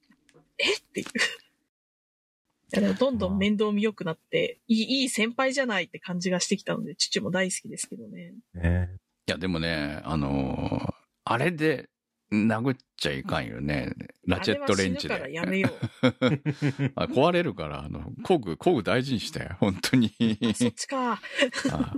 [0.57, 0.73] え？
[0.73, 2.95] っていう。
[2.95, 8.33] どんどん面倒見良くなって、いい、いい先輩じゃないって感じがしてきたので、父も大好きですけどね。
[8.53, 8.89] ね
[9.27, 11.87] いや、でもね、あのーあれで
[12.31, 13.93] 殴っちゃいかんよね。
[14.25, 15.33] ラチェットレンチあれは死ぬからで。
[15.33, 16.91] やめよう。
[16.95, 20.13] あ壊れるから、あの、工具、工具大事にして、本当に。
[20.43, 21.19] あそっちか。
[21.71, 21.93] あ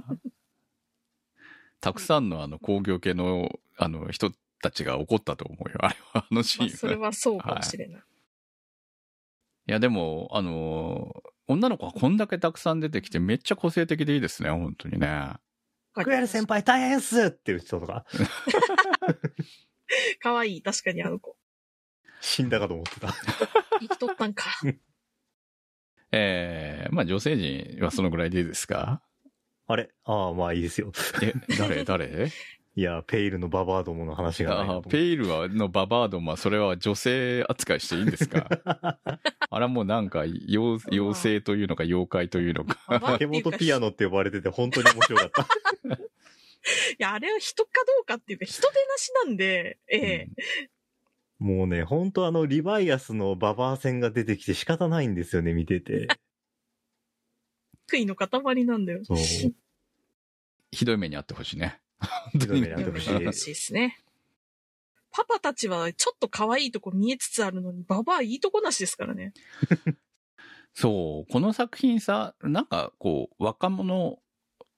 [1.82, 5.78] たくさんのあの工業系のあの人たちが怒ったと思うよ。
[5.80, 6.68] あれは、あのシーン。
[6.68, 8.02] まあ、それはそうかもしれない。
[9.68, 15.34] いや、でも、あのー女の子はこんだけたくさん出てきてめっちゃ個性的でいいですね、本当にね。
[15.94, 18.06] クエル先輩大変っすっていう人とか、
[20.20, 21.36] かわいい、確かにあの子。
[22.22, 23.14] 死んだかと思ってた。
[23.82, 24.46] 生きとったんか。
[26.12, 29.02] えー、まあ女性陣はそのぐらいでいいですか？
[29.68, 29.90] あれ？
[30.06, 30.92] ああ、まあいいですよ。
[31.22, 31.84] え、誰？
[31.84, 32.30] 誰？
[32.76, 38.48] いや、ペイルのババアどもの話がないペイルはのババアドマ、それは女性扱いしていいんですか？
[39.50, 42.80] あれはもうなんか妖、妖精というのか妖怪というのか。
[42.88, 45.48] ババアって手いうか元ピアノって呼ばれてて本当に面白かった。
[46.64, 50.30] いや、あれは人かどうかっていうか、人手なしなんで、ええ
[51.40, 56.08] もうね、本当あの、リバイアスのババア戦が出てきて仕方ないんですよね、見てて。
[57.92, 59.04] 悔いの塊なんだよ。
[59.04, 59.18] そう。
[60.72, 61.82] ひどい目にあってほしいね。
[62.32, 64.00] ひどい目にあってほしいやめてほしいですね。
[65.12, 69.34] パパたちはちょっと可愛いとこ見えつつあるのに、ババアいいとこなしですからね。
[70.74, 74.23] そう、この作品さ、なんかこう、若者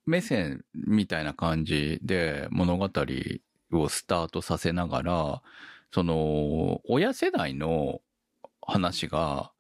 [0.05, 2.89] 目線みたいな感じで物語
[3.71, 5.41] をスタートさせながら、
[5.91, 8.01] その、親世代の
[8.61, 9.51] 話が、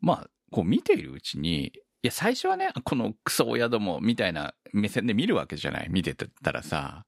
[0.00, 1.72] まあ、こう見ているうちに、い
[2.02, 7.04] や、最初はね、このクソ親どもみたいな目線で見るわけじゃない見てたらさ、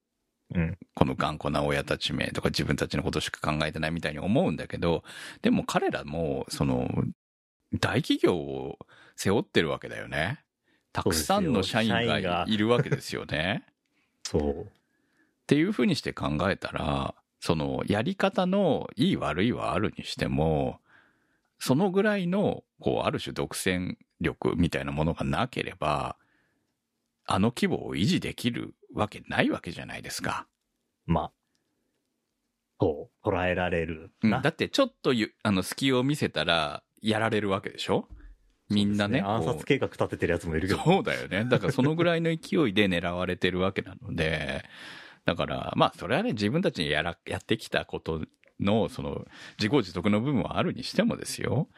[0.55, 0.79] うん。
[0.95, 5.05] この頑固な親たちめとか自分たちのことしか考えてないみたいに思うんだけど、
[5.43, 6.89] でも彼らも、その、
[7.79, 8.79] 大企業を
[9.17, 10.41] 背負ってるわけだよね。
[10.93, 13.65] たくさんの社員ががいるわけですよね。
[14.25, 14.63] そう。
[14.65, 14.67] っ
[15.47, 20.81] ていうふうにして考えたら、その、やり方のいい悪いはあるにしても、
[21.59, 26.17] そのぐらいの、こう、ある種独占力みたいなものがなければ、
[27.27, 30.47] あの規模を維持できるわけないわけじゃないですか。
[31.07, 31.33] まあ、
[32.81, 34.39] そう、捉えられるな。
[34.39, 38.09] うんだってちょっとゆあの隙を見せたらやられるわけでしょ？
[38.71, 39.21] みんなね。
[39.21, 40.81] 暗こう殺計画立ててるやつもいるけど。
[40.83, 41.45] そうだよね。
[41.45, 44.65] だからそのぐらいの勢いで狙われてるわけなので、
[45.25, 48.23] だから、まあ、それはね、自分たちにやら、やってきたこと
[48.59, 49.27] の、その、
[49.59, 51.69] 自業自得の部分はあるにしてもですよ。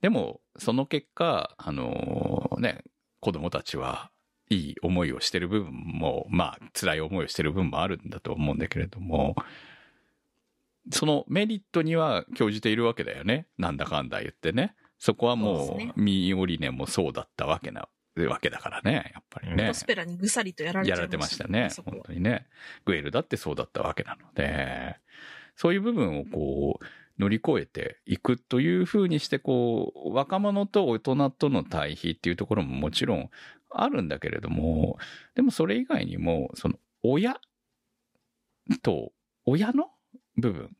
[0.00, 2.84] でも、その結果、あのね、
[3.20, 4.10] 子供たちは
[4.48, 9.34] いい思いをしてる部分も、まあ、辛い思いをしてる部分もあるんだと思うんだけれども、
[10.90, 13.46] そのメリットには興じているわけだよね。
[13.58, 14.74] なんだかんだ言ってね。
[14.98, 19.74] そこはもう、ミオリネもそうだったわけな、わけだからね、やっぱりねポ。
[19.74, 22.46] スペラにぐさりとやられちゃいやられてましたね本当にね。
[22.84, 24.96] グエルだってそうだったわけなので、
[25.54, 26.84] そういう部分をこう、
[27.18, 33.30] 乗り越えていくというふうにして、こう、若者と大人との対比っていうところももちろん
[33.70, 34.98] あるんだけれども、
[35.34, 37.40] でもそれ以外にも、その、親
[38.82, 39.12] と、
[39.46, 39.90] 親の
[40.36, 40.76] 部分。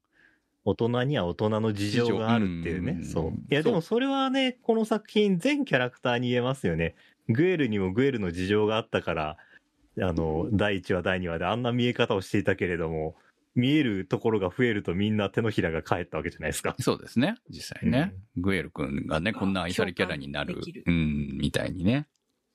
[0.68, 2.92] 大人には大人の事情があるっていうね。
[2.92, 3.32] うんそう。
[3.50, 6.94] いや、でもそれはね、この作品全キャラクターに言えますよね。
[7.28, 9.36] グエルにもグエルの事情があったから、
[10.00, 13.16] あの、第1話、第2話であんな見え方をしていたけれども、
[13.54, 16.76] 見えるところが増えるとみんな手のひらが返ったわけじゃないですか。
[16.78, 17.34] そうですね。
[17.50, 18.14] 実際ね。
[18.36, 20.84] グエル君がね、こんな愛されキャラになるる。
[20.86, 22.06] うん、みたいにね。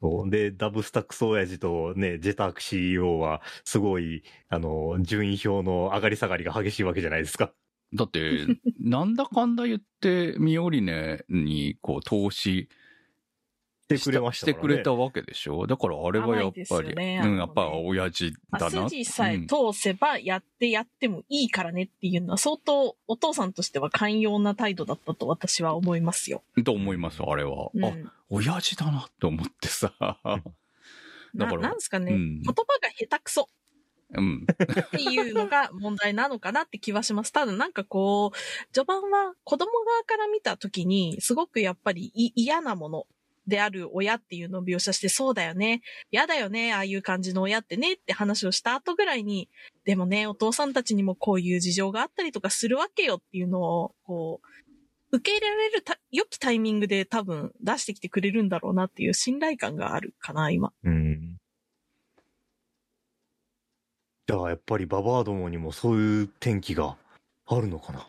[0.02, 7.54] そうで、ダブスタックス親父とね、ジェターク CEO は、すごい、あの、順位表の上がり下がりが激しいわけじゃないですか。
[7.94, 8.46] だって、
[8.80, 12.68] なんだかんだ言って、ミオリネにこう投資
[13.84, 14.60] してくれましたして。
[14.60, 15.68] くれたわけでしょ？
[15.68, 18.90] だからあれはやっぱり、よねうん、やっぱ親父まあだな。
[18.90, 26.44] 筋さえうん通せばやってやってもいいからねっていうのは相当お父さんとしては寛容な態度だったと私は思いますよ。
[26.64, 27.70] と思います、あれは。
[27.74, 27.94] うん、あ、
[28.30, 29.94] 親父だなと思ってさ。
[31.36, 33.50] だかならなんですかね、うん言葉が下手くそ
[34.16, 34.46] うん。
[34.48, 37.32] っていうのが問題なのかなって気はします。
[37.32, 43.08] ただなんかこう、序盤は子供側から見た時に、すごくやっぱりい嫌なもの
[43.48, 45.82] である親っていうのを描写して、そうだよね。
[46.12, 46.74] 嫌だよね。
[46.74, 49.50] ああいう感じの親ってねって話をした後ぐらいに、
[49.86, 54.48] でもね、お父さんたちにもこういう事情があったりとかするわけよっていうのを、こう、
[55.18, 60.74] 受け入れられるた良きタイミングで多分出してきてくれるんだろうなっていう信頼感があるかな、今。
[60.84, 61.38] うん。
[64.28, 66.96] じゃあ、やっぱりババアどもにもそういう天気が
[67.46, 68.08] あるのかな？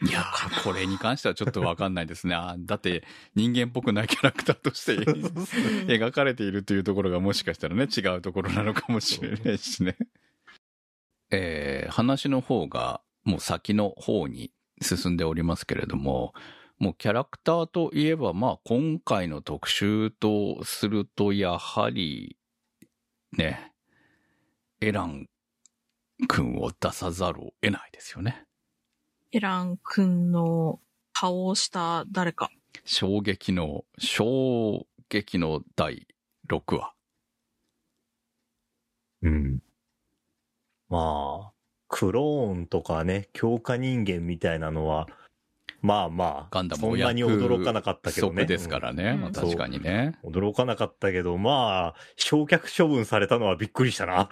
[0.00, 2.34] いやー、これに関してはちょっとわかんないですね。
[2.34, 3.02] あーだって、
[3.34, 4.96] 人間っぽくないキャラクターとして
[5.90, 9.96] 描かれているというところがもしかしたらね、違うところなのかもしれないしね。
[11.30, 16.32] えー話の方がもう先の方に進んでおりますけれども、
[16.78, 22.36] もうキャラクターといえば、まあ今回の特集とすると、やはり、
[23.32, 23.72] ね、
[24.80, 25.28] エラン
[26.26, 28.44] 君を出さざるを得ないですよね。
[29.30, 30.80] エラン君の
[31.12, 32.50] 顔をした誰か。
[32.84, 36.06] 衝撃の、衝撃の第
[36.50, 36.94] 6話。
[39.22, 39.62] うん。
[40.88, 41.52] まあ、
[41.88, 45.08] クローンとかね、強化人間みたいなのは、
[45.80, 48.42] まあまあ、ガンダムそんなに驚かなかったけどね。
[48.42, 49.10] 即ですからね。
[49.10, 50.18] うんまあ確かにね。
[50.22, 54.28] うん驚かなかったけど、まあ、焼却処分されたのはびっくりしたな。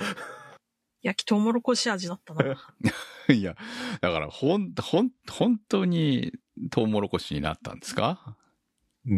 [1.07, 2.45] 焼きとうもろこし味だったな。
[3.33, 3.57] いや、
[4.01, 6.33] だから、ほん、ほん、本当に、
[6.71, 8.37] トウモロコシになったんですか？
[9.07, 9.15] う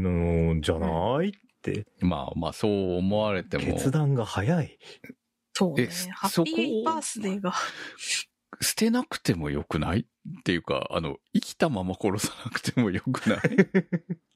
[0.57, 1.87] ん、じゃないって。
[2.01, 3.65] まあまあ、そう思われても。
[3.65, 4.79] 決断が早い。
[5.55, 6.11] そうねえ。
[6.11, 7.55] ハッピそこーバースデーが。
[8.61, 10.01] 捨てなくてもよくない？
[10.01, 13.41] っていうか、あの、生きたまま殺さなくてもよくない、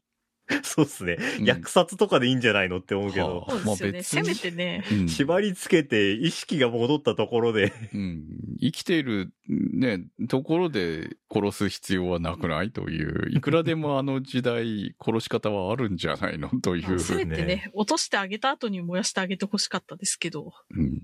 [0.65, 1.17] そうっすね。
[1.39, 1.45] うん。
[1.45, 3.47] 虐殺とかでいいんじゃないのって思うけど。
[3.49, 3.61] は。
[3.61, 4.29] そうですよね。
[4.29, 4.35] まあ別に。
[4.35, 4.85] せめてね。
[4.91, 5.09] うん。
[5.09, 8.25] 縛り付けて意識が戻ったところで、うん、
[8.61, 12.71] 生きている、ね、ところで殺す必要はなくない？
[12.73, 16.49] という、 いくらでもあの時代殺し方はあるんじゃないの？
[16.61, 16.99] という。
[16.99, 17.71] せめてねね。
[17.73, 20.53] 落としてあげた後に燃やしてあげてほしかったですけど。
[20.71, 21.01] うん。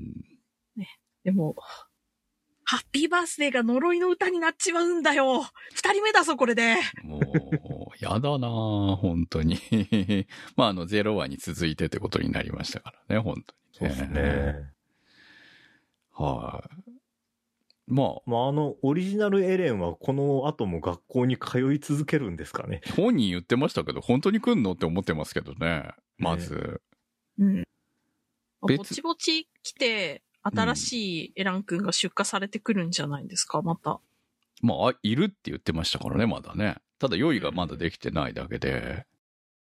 [1.25, 1.57] でも、
[2.65, 5.45] ハッピーバースデーが呪いの歌になっちまうんだよ。
[5.75, 6.77] 二人目だぞ、これで。
[7.03, 7.23] もう、
[8.01, 9.59] やだなあ本当に。
[10.57, 13.91] まあ、あの、ゼロ話に続いてってことになりましたからね、本当に、
[16.13, 16.89] はい、
[17.89, 22.83] まあ、まあ、あの、オリジナルエレンはこの後も学校に通い続けるんですかね。
[22.97, 25.91] 本人言ってましたけど、本当に来んのって思ってますけどね。
[26.19, 26.83] まず。
[27.39, 27.65] うん。
[28.61, 30.93] ぼ別ちぼち来て、新し
[31.27, 34.01] いエラン君が出荷されてくるんじゃないですか、また。
[34.61, 36.77] まあ、あいるって言ってましたからね、まだね。
[36.99, 39.07] ただ用意がまだできてないだけで、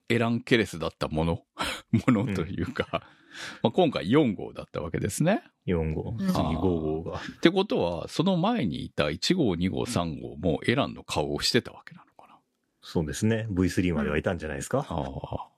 [0.09, 1.43] エラン・ケレスだったもの、
[2.07, 3.03] ものというか、
[3.61, 5.43] まあ今回4号だったわけですね。
[5.67, 7.19] 4号、ん次5号が。
[7.19, 12.39] ってことは、その前にいた1号、2号、3号もエランの顔をしてたわけなのかな。
[12.81, 13.47] そうですね。
[13.51, 14.85] V3 まではいたんじゃないですか。
[14.89, 15.49] ああ。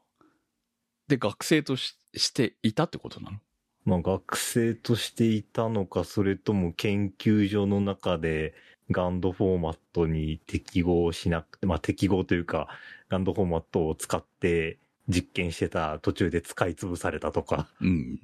[1.07, 3.39] で、学生とししていたってことなの？
[3.85, 8.53] まあ学生としていたのか、それとも研究所の中で
[8.91, 12.67] ガンドフォーマットに適合しなくて、まあ適合というか、
[13.09, 17.67] ガンドフォーマットを使って実験してた途中で使い潰されたとか。
[17.81, 18.19] うん。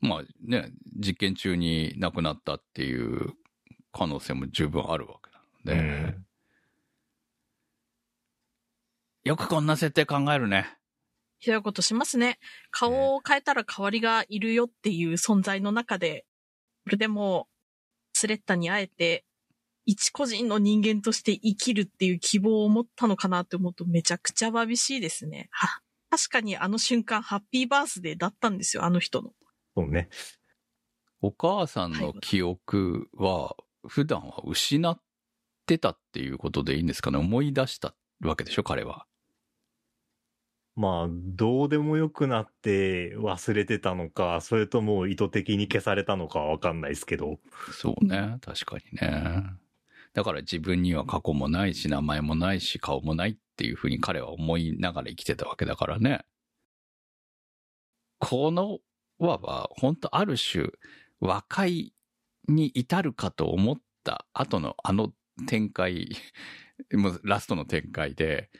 [0.00, 3.34] まあね、実験中に亡くなったっていう
[3.92, 5.30] 可能性も十分あるわけ
[5.68, 6.24] なので、うん
[9.24, 10.76] よくこんな設定考えるね。
[11.38, 12.38] ひどいことしますね。
[12.70, 16.26] 顔を変えたら代わりがいるよっていう存在の中で、
[16.84, 17.48] それでも、
[18.24, 19.26] スレッタに会えて、
[19.84, 25.48] 一個人の人間として生きるっていう希望を持ったのかなって思うとめちゃくちゃわびしいですね。
[25.50, 29.32] は、確かにあの瞬間ハッピーバースデーだったんですよ、あの人の。
[29.76, 30.08] そうね。
[31.20, 33.56] お母さんの記憶は
[33.86, 34.98] 普段は失っ
[35.66, 37.18] てたっていうことでいいんですかね？
[37.18, 39.04] 思い出したわけでしょ彼は。
[40.76, 47.38] まあ、どうでもよくなって忘れてたのか、それとも意図的に消されたのかわかんないですけど。
[47.72, 48.38] そうね。
[48.40, 49.44] 確かにね。
[50.14, 56.24] だから自分には過去もないし、名前もないし、顔もないっていうふうに彼は思いながら生きてたわけだからね。
[58.18, 58.78] この
[59.18, 60.70] 輪は、本当ある種、
[61.20, 61.92] 和解
[62.48, 65.12] に至るかと思った後のあの
[65.46, 66.16] 展開、
[66.92, 68.50] もうラストの展開で、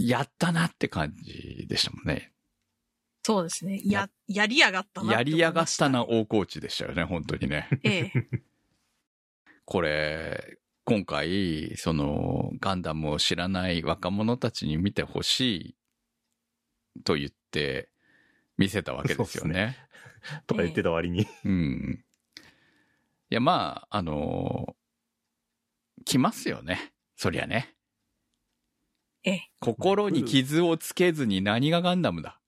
[0.00, 2.32] やったなって感じでしたもんね。
[3.22, 3.80] そうですね。
[3.84, 7.68] や、やりやがったなやりやがったな大河内でしたよね、本当にね。
[7.84, 8.12] ええ。
[9.66, 15.76] これ、今回、その、ガンダムを知らない若者たちに見てほし
[16.96, 17.90] いと言って
[18.56, 19.76] 見せたわけですよね。
[20.46, 21.26] とか言ってた割に。
[21.44, 22.04] うん。
[23.28, 24.76] いや、まあ、あの
[26.06, 26.94] 来ますよね。
[27.16, 27.76] そりゃね。
[29.24, 29.50] ええ。
[29.60, 32.40] 心に傷をつけずに何がガンダムだ？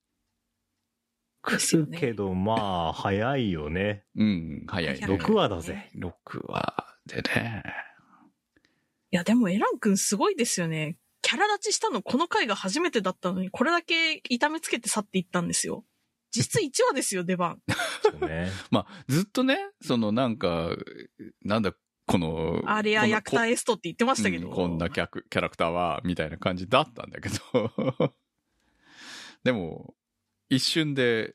[1.51, 2.53] ですよね来るけど、ま
[2.89, 4.05] あ、早いよね。
[4.15, 4.99] うん、早いね。
[5.01, 5.89] 早い6話だぜ。
[5.95, 6.11] 6
[6.47, 7.63] 話でね。
[9.11, 10.97] いや、でもエラン君すごいですよね。
[11.21, 15.85] キャラ立ちしたのこの回が初めてだったのに、これだけ痛めつけて去っていったんですよ。
[16.31, 17.61] 実1話ですよ、出番。
[18.01, 18.49] そうね。
[18.71, 20.75] まあ、ずっとね、そのなんか、
[21.43, 21.73] なんだ、
[22.05, 24.47] この、アレア・ヤクタ・エストって言ってましたけど。
[24.49, 28.13] うんこんなキャクキャラクターは、みたいな感じだったんだけど。
[29.43, 29.95] でも、
[30.49, 31.33] 一瞬で、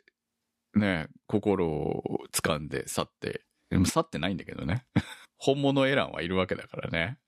[0.75, 2.03] ね、心を
[2.33, 4.87] 掴んで去って、でも去ってないんだけどね。
[5.39, 7.19] 本物エランはいるわけだからね。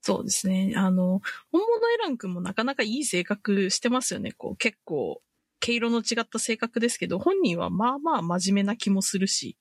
[0.00, 0.74] そうですね。
[0.76, 4.32] あの、本物エラン君もなかなかいい性格してますよね。
[4.32, 5.22] こう、結構、
[5.60, 9.56] 毛色の違った性格ですけど、本人はまあまあ真面目な気もするし、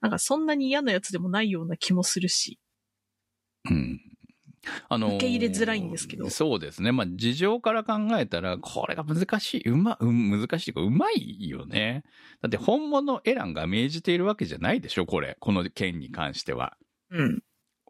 [0.00, 2.58] なんかそんなに嫌なやつでもないような気もするし。
[3.70, 4.00] うん。
[4.88, 6.92] あのー受け入れづらいんですけどそうですね。
[6.92, 9.68] まあ、事情から考えたら、これが難しい。
[9.68, 12.02] うま、うん、難しいか、うまいよね。
[12.42, 15.36] だって本物エランが命じているわけじゃないでしょ、これ。
[15.40, 16.76] この件に関しては。
[17.10, 17.42] うん。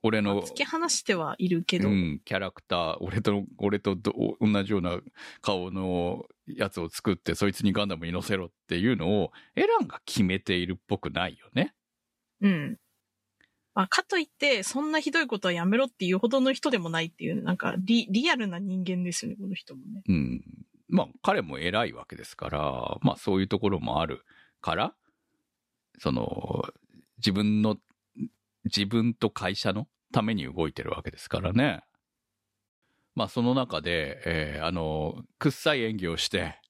[0.02, 5.00] 俺の、突き放してはいるけど、うん、キャラクター、俺と、俺とど同じような
[5.40, 11.74] 顔のやつを作って、そいつにガンダムに乗せろっていうのを、エランが決めているっぽくないよね。
[12.41, 12.78] うん。
[13.74, 20.03] まあ、かといって、そんなひどいことはやめろっていうほどの人でもないっていう、なんかリ、リアルな人間ですよね、この人もね。
[20.09, 20.43] うん。
[20.89, 24.24] まあ、彼も偉いわけですから、まあ、そういうところもある
[24.62, 24.95] から、
[25.99, 26.64] その、
[27.18, 27.76] 自分の、
[28.64, 31.82] 自分と会社のために動いてるわけですからね。
[33.14, 36.61] まあ、その中で、えーあの、くっさい演技をして、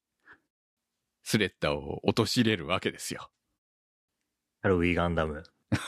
[1.22, 3.30] スレッタを陥れるわけですよ。
[4.62, 5.44] ハロウィーガンダム。
[5.76, 5.78] い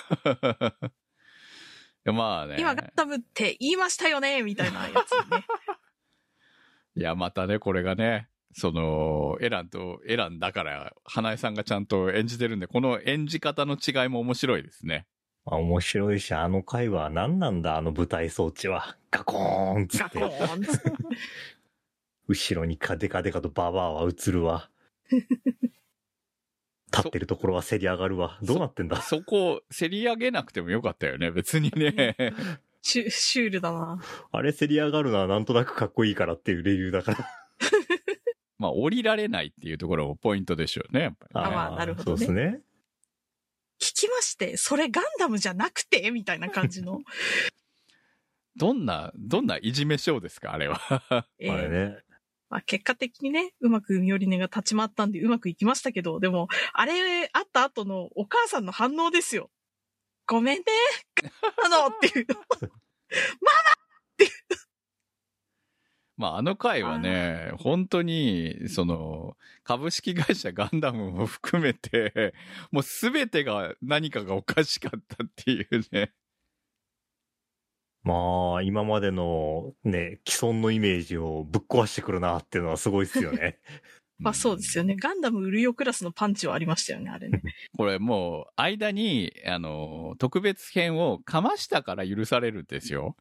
[2.04, 2.56] やまあね。
[2.58, 5.44] 今ガンダムって言いましたよねみたいなやつね。
[6.96, 15.06] いや、またね、これがね、その、エランと、エランだから、花江さんがちゃんと演じてるんで、この演じ方の違いも面白いですね。
[15.44, 18.96] まあ面白いし、あの回は何なんだ、あの舞台装置は。
[19.10, 20.24] ガコーンっつっガコて。
[20.24, 20.92] ーンっつって
[22.28, 24.70] 後ろにかデカデカとババアは映るわ。
[26.92, 28.38] 立ってるところはせり上がるわ。
[28.42, 29.00] どうなってんだ？
[29.02, 32.16] そ こ、競り上げなくてもよかったよね、別にね。
[32.82, 34.00] シュシュールだな。
[34.32, 37.18] あれせり上がるのはなんとなくかっこいいからっていうレビューだから。
[38.58, 41.46] まあ、降りられないっていうところもポイントでしょうね、やっぱりね。
[41.46, 42.60] あまあなるほどねそうですね。
[43.80, 47.00] 聞きまして、それガンダムじゃなくてみたいな感じの。
[48.56, 51.26] どんな、どんないじめショーですかあれは。
[51.38, 51.98] ええあれね。
[52.50, 59.50] まあ、結果的にね、うまくミオリネが立ち回ったんでうまくいきましたけど、でも、あれ、あった後のお母さんの反応ですよ。
[60.26, 60.64] ごめんね、
[61.64, 62.26] あの、っていう。
[66.16, 72.34] まあ、あの回はね、本当に、その、株式会社ガンダムも含めて、
[72.72, 76.12] もうすべてが何かがおかしかったっていうね。
[78.08, 83.58] まあ、今までのね、既存のイメージをぶっ壊してくるなっていうのはすごいですよね。
[84.18, 84.96] まあそうですよね。
[84.96, 87.42] ガンダムウルヨクラスのパンチはありましたよね、あれね。
[87.76, 93.14] これもう、間に、あの、特別編をかましたから許されるんですよ。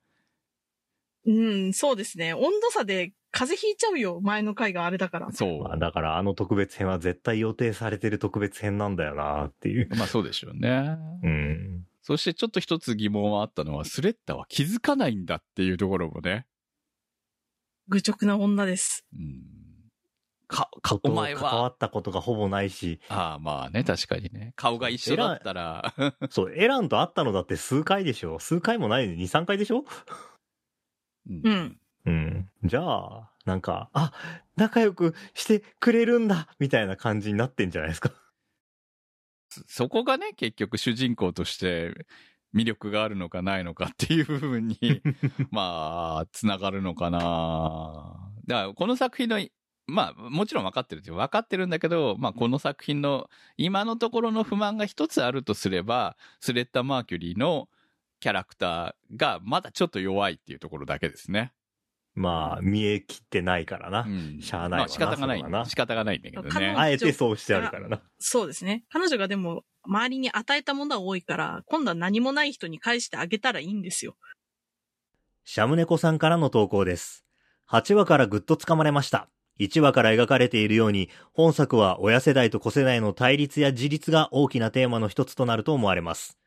[1.25, 2.33] うん、そうですね。
[2.33, 5.29] 温度差で風邪ひいちゃうよ、前の回があれだから。
[5.33, 5.63] そう。
[5.63, 9.89] まあ、だからあの特別編は絶対予定されてる特別編なんだよなっていう。
[9.97, 10.97] まあそうでしょうね。
[11.23, 11.87] うん。
[12.07, 16.45] そしてちょっと一つ疑問はあったのは、スレッタは気づかないんだっていうところもね。
[17.89, 19.05] 愚直な女です。
[19.13, 19.41] うん。
[20.47, 24.53] か、か、お前関わは、ったことがほぼないし、ああまあね、確かにね。
[24.55, 25.93] 顔が一緒だったら、
[26.29, 29.83] そう、エランと会ったのだって数回でしょ数回もないのに2、3回でしょ？
[31.29, 31.79] うんうん。
[32.05, 32.49] うん。
[32.63, 34.13] じゃあ、なんか、あ、
[34.55, 38.13] 仲良くしてくれるんだみたいな感じになってんじゃないですか。
[39.49, 42.05] そそこがね、結局主人公として
[42.53, 44.77] 魅力があるのかないのかっていう部分に、
[45.51, 48.31] まあ、つながるのかな。
[48.45, 49.39] だから、この作品の、
[49.87, 57.69] まあ、もちろん分かってるって分かってるんだけど、まあ、この作品の今のところの不満が一つあるとすれば、スレッタ・マーキュリーの
[58.19, 61.53] キャラクターがまだちょっと弱いっていうところだけですね。
[62.17, 64.05] まあ、見え切ってないからな。
[64.07, 64.41] うん。
[64.41, 66.73] しゃあないわなまあ仕方がないな仕方がないんだけどね。
[66.75, 68.01] あえてそうしてあるからな。
[68.17, 68.83] そうですね。
[68.89, 74.15] 彼女がでも、周りに与えたものは多いから、今度は何もない人に返してあげたらいいんですよ。
[75.45, 77.23] シャムネコさんからの投稿です。
[77.69, 79.29] 8話からぐっと掴まれました。
[79.59, 86.39] 1話から描かれているように、本作は親世代と子世代の対立や自立が大きなテーマの一つとなると思われます。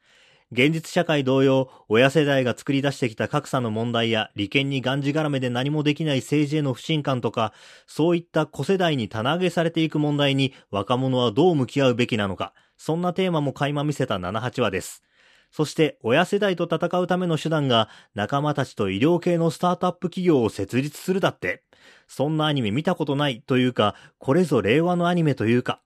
[0.53, 7.53] 現実社会同様、親世代が作り出してきた格差の問題や利権にがんじがらめで何もできない政治への不信感とか、
[7.87, 15.05] そういった子世代に棚上げされていく問題に若者はどう向き合うべきなのか、そんなテーマも垣間見せた7、8話です。
[15.53, 21.63] そして、親世代と戦うための手段が、仲間たちと医療系のスタートアップ企業を設立するだって。
[22.09, 25.81] そんなアニメ見たことないというか、これぞ令和のアニメというか、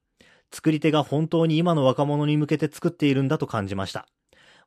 [0.51, 4.07] 作り手が本当に今の若者に向けて作っているんだと感じました。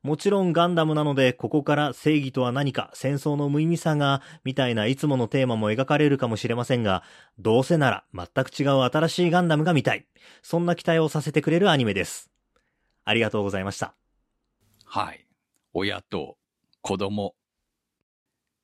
[0.08, 7.04] もちろんガンダムなので、ここから正義とは何か、戦争の無意味さが、みたいないつものテーマも描かれるかもしれませんが、
[7.40, 10.08] どうせなら全く違う新しいガンダムが見たい。
[10.42, 12.32] そんな期待をさせてくれるアニメです。
[13.04, 13.96] ありがとうございました。
[14.86, 15.28] はい。
[15.74, 16.38] 親と
[16.80, 17.36] 子供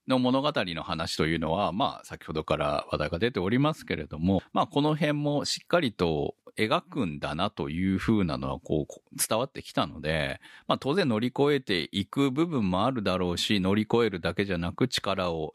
[0.08, 15.54] の物語の話というのは、まあ、先ほどから話題が出ておりますけれども、まあ、この辺もしっかりと描くんだなという風なのは、こう、伝わってきたので、まあ、当然乗り越えていく部分もあるだろうし、乗り越えるだけじゃなく力を、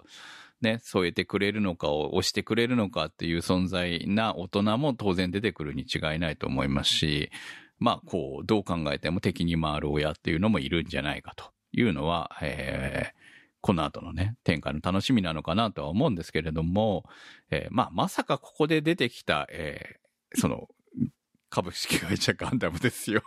[0.61, 7.31] ね、添えてくれるのかを押してくれるのかっていう存在な大人も当然出てくるに違いないと思いますし、
[7.79, 13.19] まあ、こう、どう考えても敵に回る親っていうのもいるんじゃないかというのは、えー
[13.61, 17.05] この後のね、展開の楽しみなのかなとは思うんですけれども、
[17.51, 20.69] えーまあ、まさかここで出てきた、えーその、
[21.51, 23.23] 株式会社ガンダムですよ。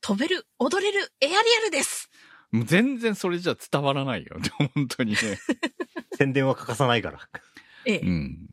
[0.00, 2.10] 飛べる、踊れる、エアリアルです
[2.50, 4.36] もう全然それじゃ伝わらないよ。
[4.74, 5.18] 本当にね。
[6.16, 7.28] 宣伝は欠かさないから。
[7.86, 7.98] ええ。
[8.00, 8.48] うん。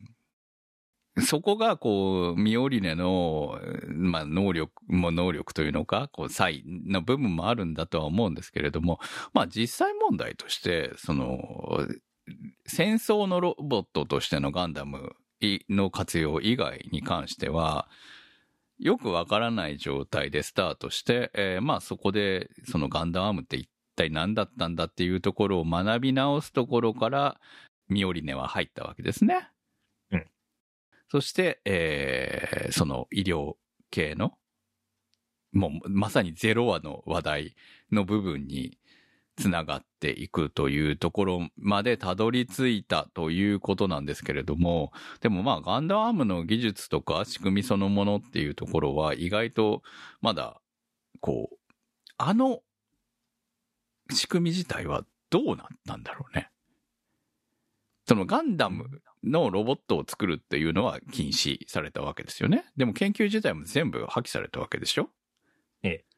[1.21, 3.59] そこが、こう、ミオリネの、
[3.89, 8.99] まあ、能力、もう能力というのか、こう、差異の部分もあるんだとは思うんですけれども、
[9.33, 11.85] まあ、実際問題として、その、
[12.65, 15.15] 戦争のロボットとしてのガンダム
[15.69, 17.87] の活用以外に関しては、
[18.79, 27.39] よくわからない状態でスタートして、えーまあそこでそのガンダムアームって一体何だったんだっていうところを学び直すところから、
[27.89, 29.49] ミオリネは入ったわけですね。
[30.11, 30.25] うん。
[31.09, 33.55] そして、えーその医療
[33.91, 34.33] 系の、
[35.51, 37.55] もうまさにゼロ話の話題
[37.91, 38.78] の部分に
[39.39, 49.81] つながっていくというところまでたどり着いたということなんですけれども、でもまあガンダムアームの技術とか仕組みそのものっていうところは意外と
[50.21, 50.59] まだ、
[51.21, 51.55] こう、
[52.17, 52.59] あの
[54.11, 56.49] 仕組み自体はどうなったんだろうね。
[58.07, 62.65] そのガンダムのロボットを作るっていうのは禁止されたわけですよね。
[62.75, 65.09] でも研究自体も全部破棄されたわけでしょ
[65.83, 66.08] ええ。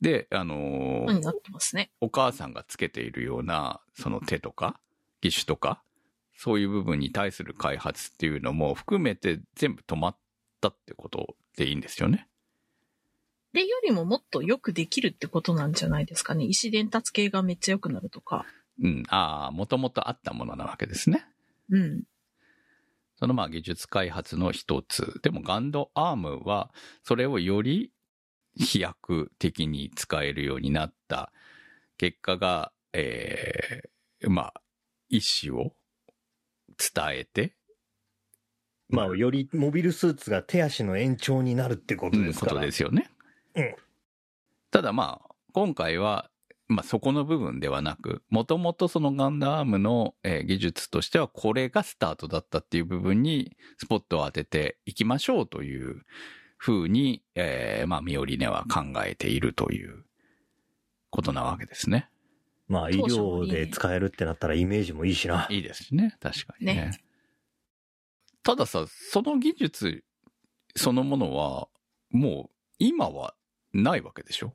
[0.00, 1.90] で、あのーね。
[2.00, 4.78] お母さんがつけているような、その手とか、
[5.22, 5.82] 義手とか、
[6.36, 10.16] そういう部分に対する開発っていうのも含めて全部止まっ
[10.60, 12.28] たってことでいいんですよね。
[13.52, 16.44] でよりももっとよくできるってことなんじゃないですかね。
[16.44, 18.44] 意思伝達系がめっちゃ良くなるとか。
[18.82, 19.04] うん。
[19.08, 21.24] ああ、もともとあったものなわけですね。
[21.70, 22.02] うん。
[23.16, 25.20] そのまあ技術開発の一つ。
[25.22, 26.72] でもガンドアームは、
[27.04, 27.92] それをより
[28.56, 31.32] 飛躍的に使えるようになった
[31.98, 34.60] 結果が、えー、まあ、
[35.08, 35.72] 意思を
[36.78, 37.54] 伝えて、
[38.88, 42.52] まあ、よりモビルスーツが手足の延長になるってことですから。
[42.52, 43.10] とですよね。
[43.54, 43.74] うん
[44.70, 46.28] ただまあ、今回は、
[46.66, 56.02] まあそこの部分ではなく、もともとそのガンダームの、えー技術としてはこれがスタートだったっていう部分にスポットを当てていきましょうという
[56.64, 60.06] ふうに、えーまあミオリネは考えているという
[61.10, 62.08] ことなわけですね。
[62.68, 65.46] まあ、医療で使えるってなったらイメージもいいしな。
[65.50, 66.16] いいですね。
[66.20, 66.74] 確かにね。
[66.74, 67.04] ね
[68.42, 70.04] たださ、その技術
[70.74, 71.68] そのものは、
[72.10, 73.34] もう今は
[73.74, 74.54] ないわけでしょ？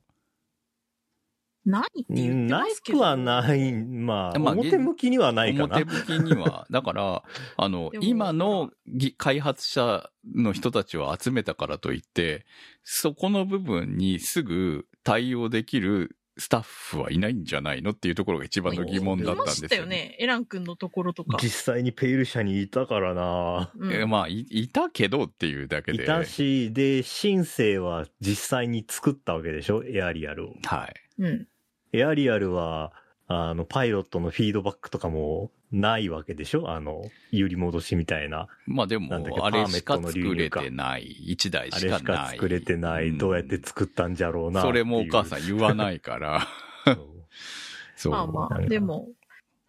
[1.66, 3.00] 何って言ってなますけど。
[3.00, 3.74] くはない。
[3.74, 5.86] まあ、まあ表向きにはないかな表。
[5.86, 6.66] 向きには。
[6.72, 7.24] だから、
[7.58, 12.46] あの今のぎ開発者の人たちを集めたからといって、
[12.84, 19.86] そこの部分にすぐ対応できるスタッフはいないんじゃないのっていうところが一番の疑問だったんいまですよ、したよ。
[19.86, 20.16] ね。
[20.20, 21.38] エラン君のところとか。
[21.42, 23.72] 実際にペイル社にいたからな。
[23.78, 26.04] うんえまあい、いたけどっていうだけで。
[26.04, 29.84] いたし、で、シンセイは実際に作ったわけでしょ？
[29.84, 30.56] エアリアルを。
[30.64, 30.94] はい。
[31.20, 31.48] うん。
[31.94, 32.94] エアリアルは、
[33.28, 36.72] あの、パイロットのフィードバックとかもないわけでしょ？
[36.72, 38.48] あの、揺り戻しみたいな。
[38.66, 39.14] まあでも、
[39.44, 41.04] あれしか作れてない。
[41.04, 42.00] 一台あしかない。
[42.00, 43.18] れしか作れてない。
[43.18, 44.62] どうやって作ったんじゃろうな。
[44.62, 45.42] それもお母さん。
[45.42, 46.48] ん言わないから。
[47.96, 48.12] そう。
[48.14, 49.10] まあまあ、なんかでも、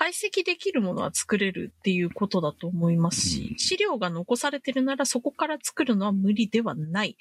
[0.01, 7.19] 解析できるものは作れるっていうことだと思いますし、うん資料が残されてるならそこから作るのは無理ではない。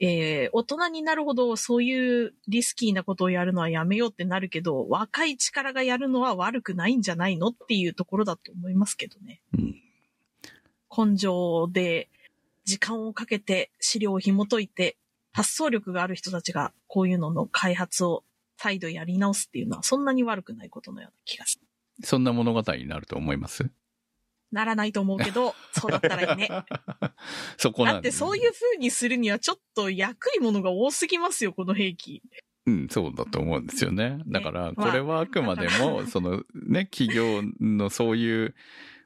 [0.00, 9.42] えー、大人になるほどそういうリスキーなことをやるのはやめようってなるけど、若い力がやるのは悪くないんじゃないのっていうところだと思いますけどね。
[9.52, 9.74] うん
[10.94, 12.08] 根性で
[12.64, 14.96] 時間をかけて資料を紐解いて、
[15.32, 18.24] 発想力がある人たちがこういうのの開発を
[18.56, 21.66] 再度やり直すっていうのはそんなに悪くないことのような気がする。
[22.02, 23.70] そんな物語になると思います？
[24.50, 26.48] ならないと思うけど、 そうだったらいいね。
[27.56, 32.22] そこなんだってそういう風にするにはちょっと役いものが多すぎますよ、この兵器。
[32.66, 34.18] うん、そうだと思うんですよね。
[34.26, 38.54] だから、ねこれはあくまでも、そのね、企業のそういう、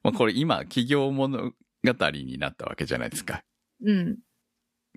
[0.03, 1.53] まあこれ今、企業物
[1.85, 3.43] 語になったわけじゃないですか。
[3.83, 4.19] うん。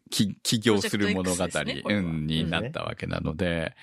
[0.10, 1.84] き起業する物語、ね
[2.26, 3.76] になったわけなので、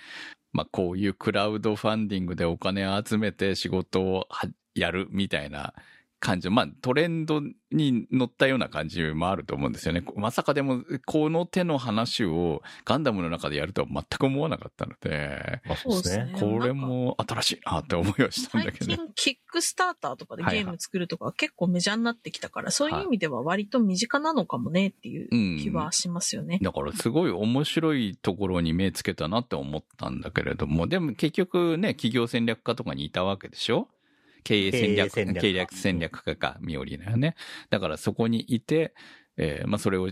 [0.57, 4.27] まあこういうクラウドファンディングでお金を集めて仕事を
[4.75, 5.75] やるみたいな
[6.19, 10.03] 感じ、まあトレンドに乗ったような感じもあると思うんですよね。
[10.17, 16.33] まさかでも、この手の話をガンダムの中でやるとは全く思わなかったので、まあそうですね。
[16.39, 18.97] これも新しいなって思いはしたんだ最けどね。
[18.97, 26.59] 近、キックスターターとかではいはいゲーム作るとか結構メジャーになってきたから、そういう意味では割と身近なのかもねっていううん気はしますよね。
[26.63, 33.89] だからすごい面白いところに目つけたなって思ったんだけれども、でも結局ね、企業戦略家とかにいたわけでしょ？
[34.47, 37.35] 経営戦略、経営戦略家経営戦略家か、ミオリナよね。
[37.69, 38.95] だからそこにいて、
[39.37, 40.09] えーまあそれを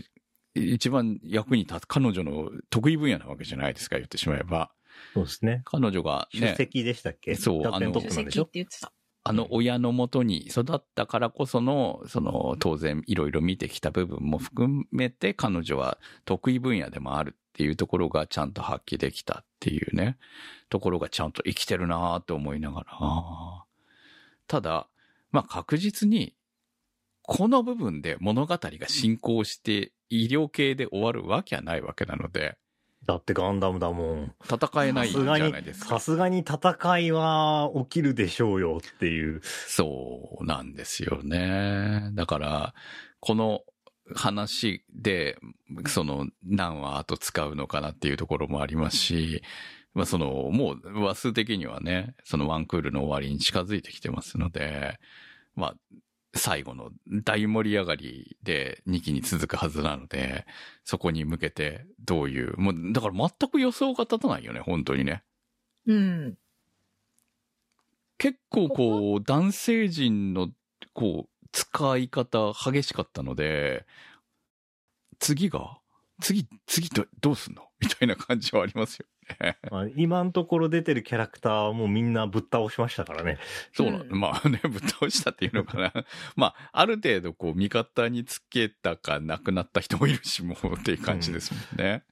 [0.53, 4.71] 一番役に立つ彼女の得意分野なわけじゃないですか、言ってしまえば。
[5.13, 5.61] そうですね。
[5.65, 7.35] 彼女が出ね、席でしたっけ？
[7.35, 8.43] そう学園トッ主プなんでしょ？
[8.43, 8.91] 席って言ってた。
[9.27, 20.17] あの親のもとに育ったからこその、その当然いろいろ見てきた部分も含めて彼女は得意分野でもあるっていうところがちゃんと発揮できたっていうね、
[20.69, 23.64] ところがちゃんと生きてるなと思いながら。
[24.47, 24.87] ただ、
[25.31, 26.35] まあ確実に
[27.21, 32.57] この部分で物語が進行して医療系で終わるわけはないわけなので、
[33.05, 34.33] だってガンダムだもん。
[34.43, 35.99] 戦えないんじゃないです、かさ。
[35.99, 39.41] すがに戦いは起きるでしょうよっていう。
[39.43, 42.09] そうなんですよね。
[42.13, 42.73] だから、
[43.19, 43.61] この
[44.15, 45.37] 話で、
[45.87, 49.43] その何話後使うのかなっていうところもありますし、
[49.95, 54.99] まあその、もう話数的にはね、そのワンクールの終わりに近づいてきてますので、
[55.55, 55.75] まあ、
[56.35, 56.91] 最後の
[57.23, 60.45] 大盛り上がりで2期に続くはずなので、
[60.83, 65.23] そこに向けてどういう、もう、だから全く予想が立たないよね、本当にね。
[65.87, 66.37] うん。
[68.17, 70.49] 結構こう、男性陣の、
[70.93, 73.85] こう、使い方激しかったので、
[75.19, 75.79] 次が
[76.21, 77.63] 次、次どどうすんの？
[77.79, 79.14] みたいな感じはありますよね。
[79.71, 83.37] まあ今のところ出てるキャラクターはもうみんなぶっ倒しましたからね。
[83.73, 85.93] そうなの、うんまあね、 ぶっ倒したっていうのかな。
[86.35, 92.03] まあ、ある程度こう、味方につけたか亡くなった人もいるし、もうっていう感じですもんね。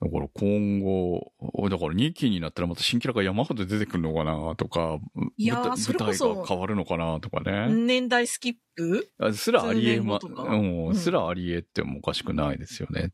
[0.00, 1.32] だから今後、
[1.68, 5.00] だから2期になったらまた新キャラが山ほど出てくるのかなとか、
[5.36, 7.66] いやー舞台が変わるのかなとかね。
[7.68, 9.10] 年代スキップ？
[9.18, 13.10] あすらありえま、うん、うんすらありえってもおかしくないですよね。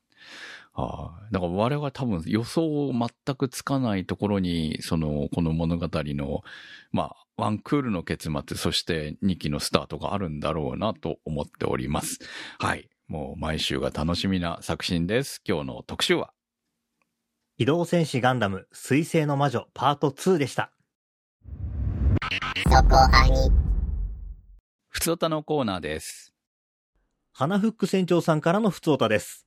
[0.75, 1.33] はい。
[1.33, 6.43] だから我々は多分予想全くつかないところに、その、この物語の、
[6.91, 12.19] まあ、ワンクールの結末、そして2期のスタートがあるんだろうなと思っております。
[12.59, 12.89] はい。
[13.07, 15.43] もう毎週が楽しみな作品です。
[15.47, 16.33] 今日の特集は、
[17.57, 20.73] 機動戦士ガンダム、水星の魔女、パート2でした。
[24.89, 26.35] ふつおたのコーナーです。
[27.33, 29.44] 花フック船長さんからのふつおたです。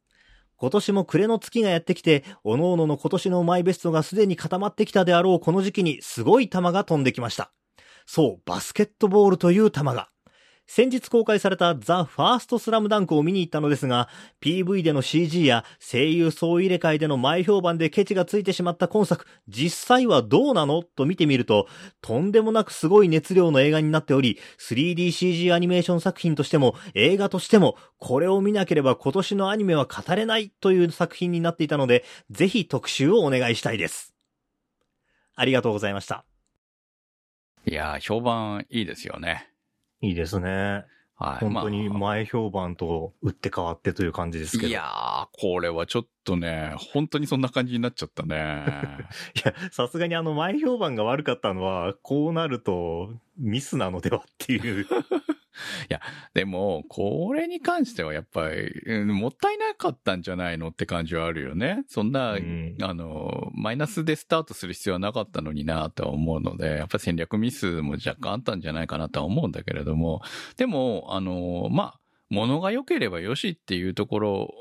[0.57, 7.51] 今年も暮れの月がやってきて、おのおのの今年のマイベストがすでに固まってきたであろうこの時期にすごい球が飛んできました。
[8.07, 10.09] そう、バスケットボールという球が。
[10.67, 14.09] 先日公開されたザ・ファーストスラムダンクを見に行ったのですが、
[14.41, 20.83] PV での CG や声優総入れ替えでの前評判でケチがついてしまった今作、実際はどうなの？
[20.83, 21.67] と見てみると、
[22.01, 34.13] とんでもなくすごい熱量の映画になっており、3DCG アニメーション作品としても、映画としても、これを見なければ今年のアニメは語れないという作品になっていたので、ぜひ特集をお願いしたいです。
[35.33, 36.25] ありがとうございました。
[37.65, 39.49] いや、評判いいですよね。
[40.01, 40.85] いいですね。
[41.15, 41.43] はい。
[41.43, 44.69] 本当にまあ前評判と打って変わってという感じですけど。
[44.69, 48.65] いやー、これはちょっとね、本当にそんな感じになっちゃったね。
[49.35, 54.87] いや、さすがにあの前評判が悪かったのは、こうなるとミスなのではっていう。
[56.33, 61.83] でも、これに関してはやっぱり、うんもったいなかったんじゃないのって感じはあるよね。
[61.87, 70.21] そんな、うんあの、マイナスでスタートする必要はなかったのになとは思うので、やっぱり戦略ミスも若干あったんじゃないかなとは思うんだけれども、
[70.57, 71.99] でも、あの、まあ、
[72.29, 74.53] 物が良ければよしっていうところ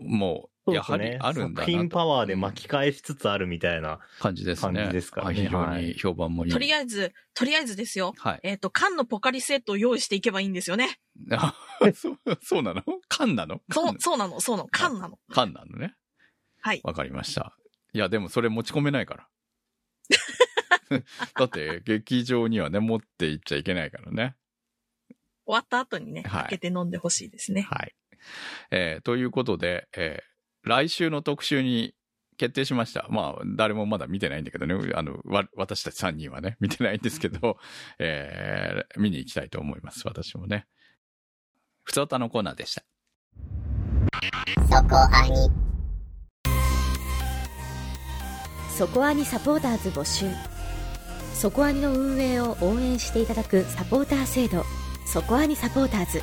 [0.00, 1.70] も、やはりあるんだなと。
[1.70, 3.98] 作品パワーで巻き返しつつあるみたいな。
[4.20, 4.80] 感じですね。
[4.80, 6.52] 感じですからねはい非常にはい評判もいい。
[6.52, 8.14] とりあえず、とりあえずですよ。
[8.16, 8.40] はい。
[8.42, 10.98] えっ、と、缶のポカリスエットを用意していけばいいんですよね。
[11.32, 11.54] あ
[11.94, 12.82] そう、そうなの？
[13.08, 13.60] 缶なの？
[13.70, 15.18] そう、そうなの、そうなの、缶なの。
[15.30, 15.94] 缶なのね。
[16.60, 16.80] はい。
[16.82, 17.56] わかりました。
[17.92, 19.28] いや、でもそれ持ち込めないから。
[21.36, 24.36] だって、劇場にはね、持って行っちゃいけないからね。
[25.46, 27.62] 終わった後にね、はい開けて飲んでほしいですね。
[27.62, 27.94] はい。
[28.70, 30.33] えーということで、えー
[30.64, 31.94] 来週の特集に
[32.36, 33.06] 決定しました。
[33.10, 34.74] まあ、誰もまだ見てないんだけどね。
[34.94, 37.58] あの、わ、私たち3人はね、 見てないんですけど、
[37.98, 40.06] えー見に行きたいと思います。
[40.06, 40.66] 私もね。
[41.84, 42.82] ふつおたのコーナーでした。
[48.76, 50.26] そこアニサポーターズ募集
[51.32, 54.64] そこアニの運営を応援していただくサポーター制度
[55.06, 56.22] そこアニサポーターズ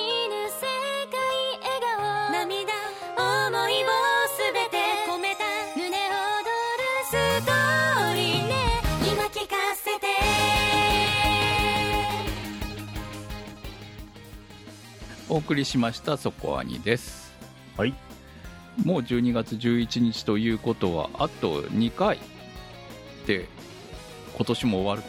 [15.31, 17.31] お送りしました、そこアニです。
[17.77, 17.93] はい。
[18.83, 22.19] もう12月11日ということは、あと2回
[23.25, 23.47] で、
[24.35, 25.07] 今年も終わると。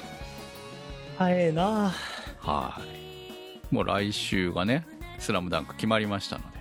[1.19, 1.93] 早えな
[2.39, 2.81] は
[3.71, 3.75] い。
[3.75, 4.87] もう来週がね、
[5.19, 6.59] スラムダンク決まりましたので。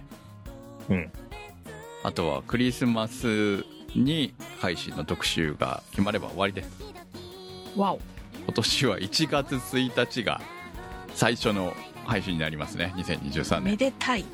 [0.89, 1.11] うん。
[2.01, 3.63] あとはクリスマス
[3.95, 6.83] に配信の特集が決まれば終わりです。
[7.77, 7.99] わお。
[8.43, 10.41] 今年は1月1日が
[11.13, 11.75] 最初の
[12.05, 12.93] 配信になりますね。
[12.97, 13.77] 2023め年。
[13.77, 14.25] でたい。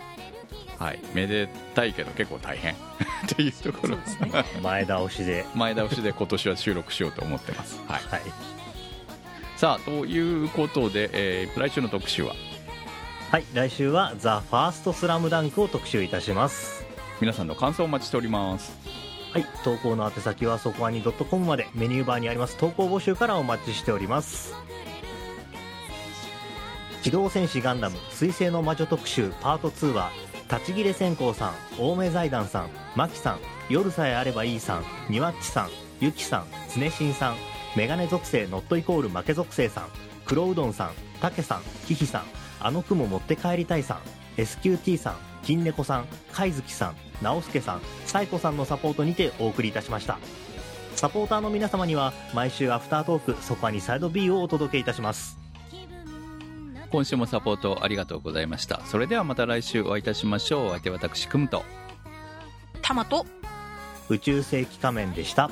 [0.80, 0.99] はい。
[1.13, 2.74] めでたいけど結構大変。
[2.76, 2.78] っ
[3.36, 4.45] ていうところそうですね。
[4.61, 5.45] 前倒しで。
[5.55, 7.80] 前倒しで今年は収録しようと思ってます。
[7.88, 8.01] はい。
[8.09, 8.22] はい。
[9.55, 12.36] さあ、ということで、えー来週の特集は、
[13.32, 13.45] はい。
[13.53, 16.86] 来週はザ・ファーストスラムダンクを特集いたします。
[17.20, 18.78] 皆さんの感想をお待ちしております。
[19.34, 19.45] はい。
[19.63, 24.53] 投稿の宛先はそこアニ .com までメニューバーにあります投稿募集からお待ちしております。
[27.03, 30.11] 機動戦士ガンダム水星の魔女特集パート2は
[30.51, 33.39] 立ち切れ線香さん、青梅財団さん、マキさん、
[33.69, 35.69] 夜さえあればいいさん、ニワッチさん、
[35.99, 37.35] ユキさん、常新さん、
[37.75, 39.89] メガネ属性ノットイコール負け属性さん、
[40.25, 40.91] 黒うどんさん、
[41.21, 42.23] たけさんきひさん
[42.59, 50.19] あの雲持って帰りたいさん SQT さん金猫さん貝月さん直輔さんサイコさんのサポートにてお送りいたしました。
[50.95, 55.46] サポーターの皆様には毎週アフタートークそこにサイド B をお届けいたします。
[56.89, 58.81] 今週もサポートありがとうございました。
[58.85, 60.65] それではまた来週お会いいたしましょう。
[60.67, 61.63] お相手は私くむと。
[62.81, 63.25] タマと。
[64.09, 65.51] 宇宙世紀仮面でした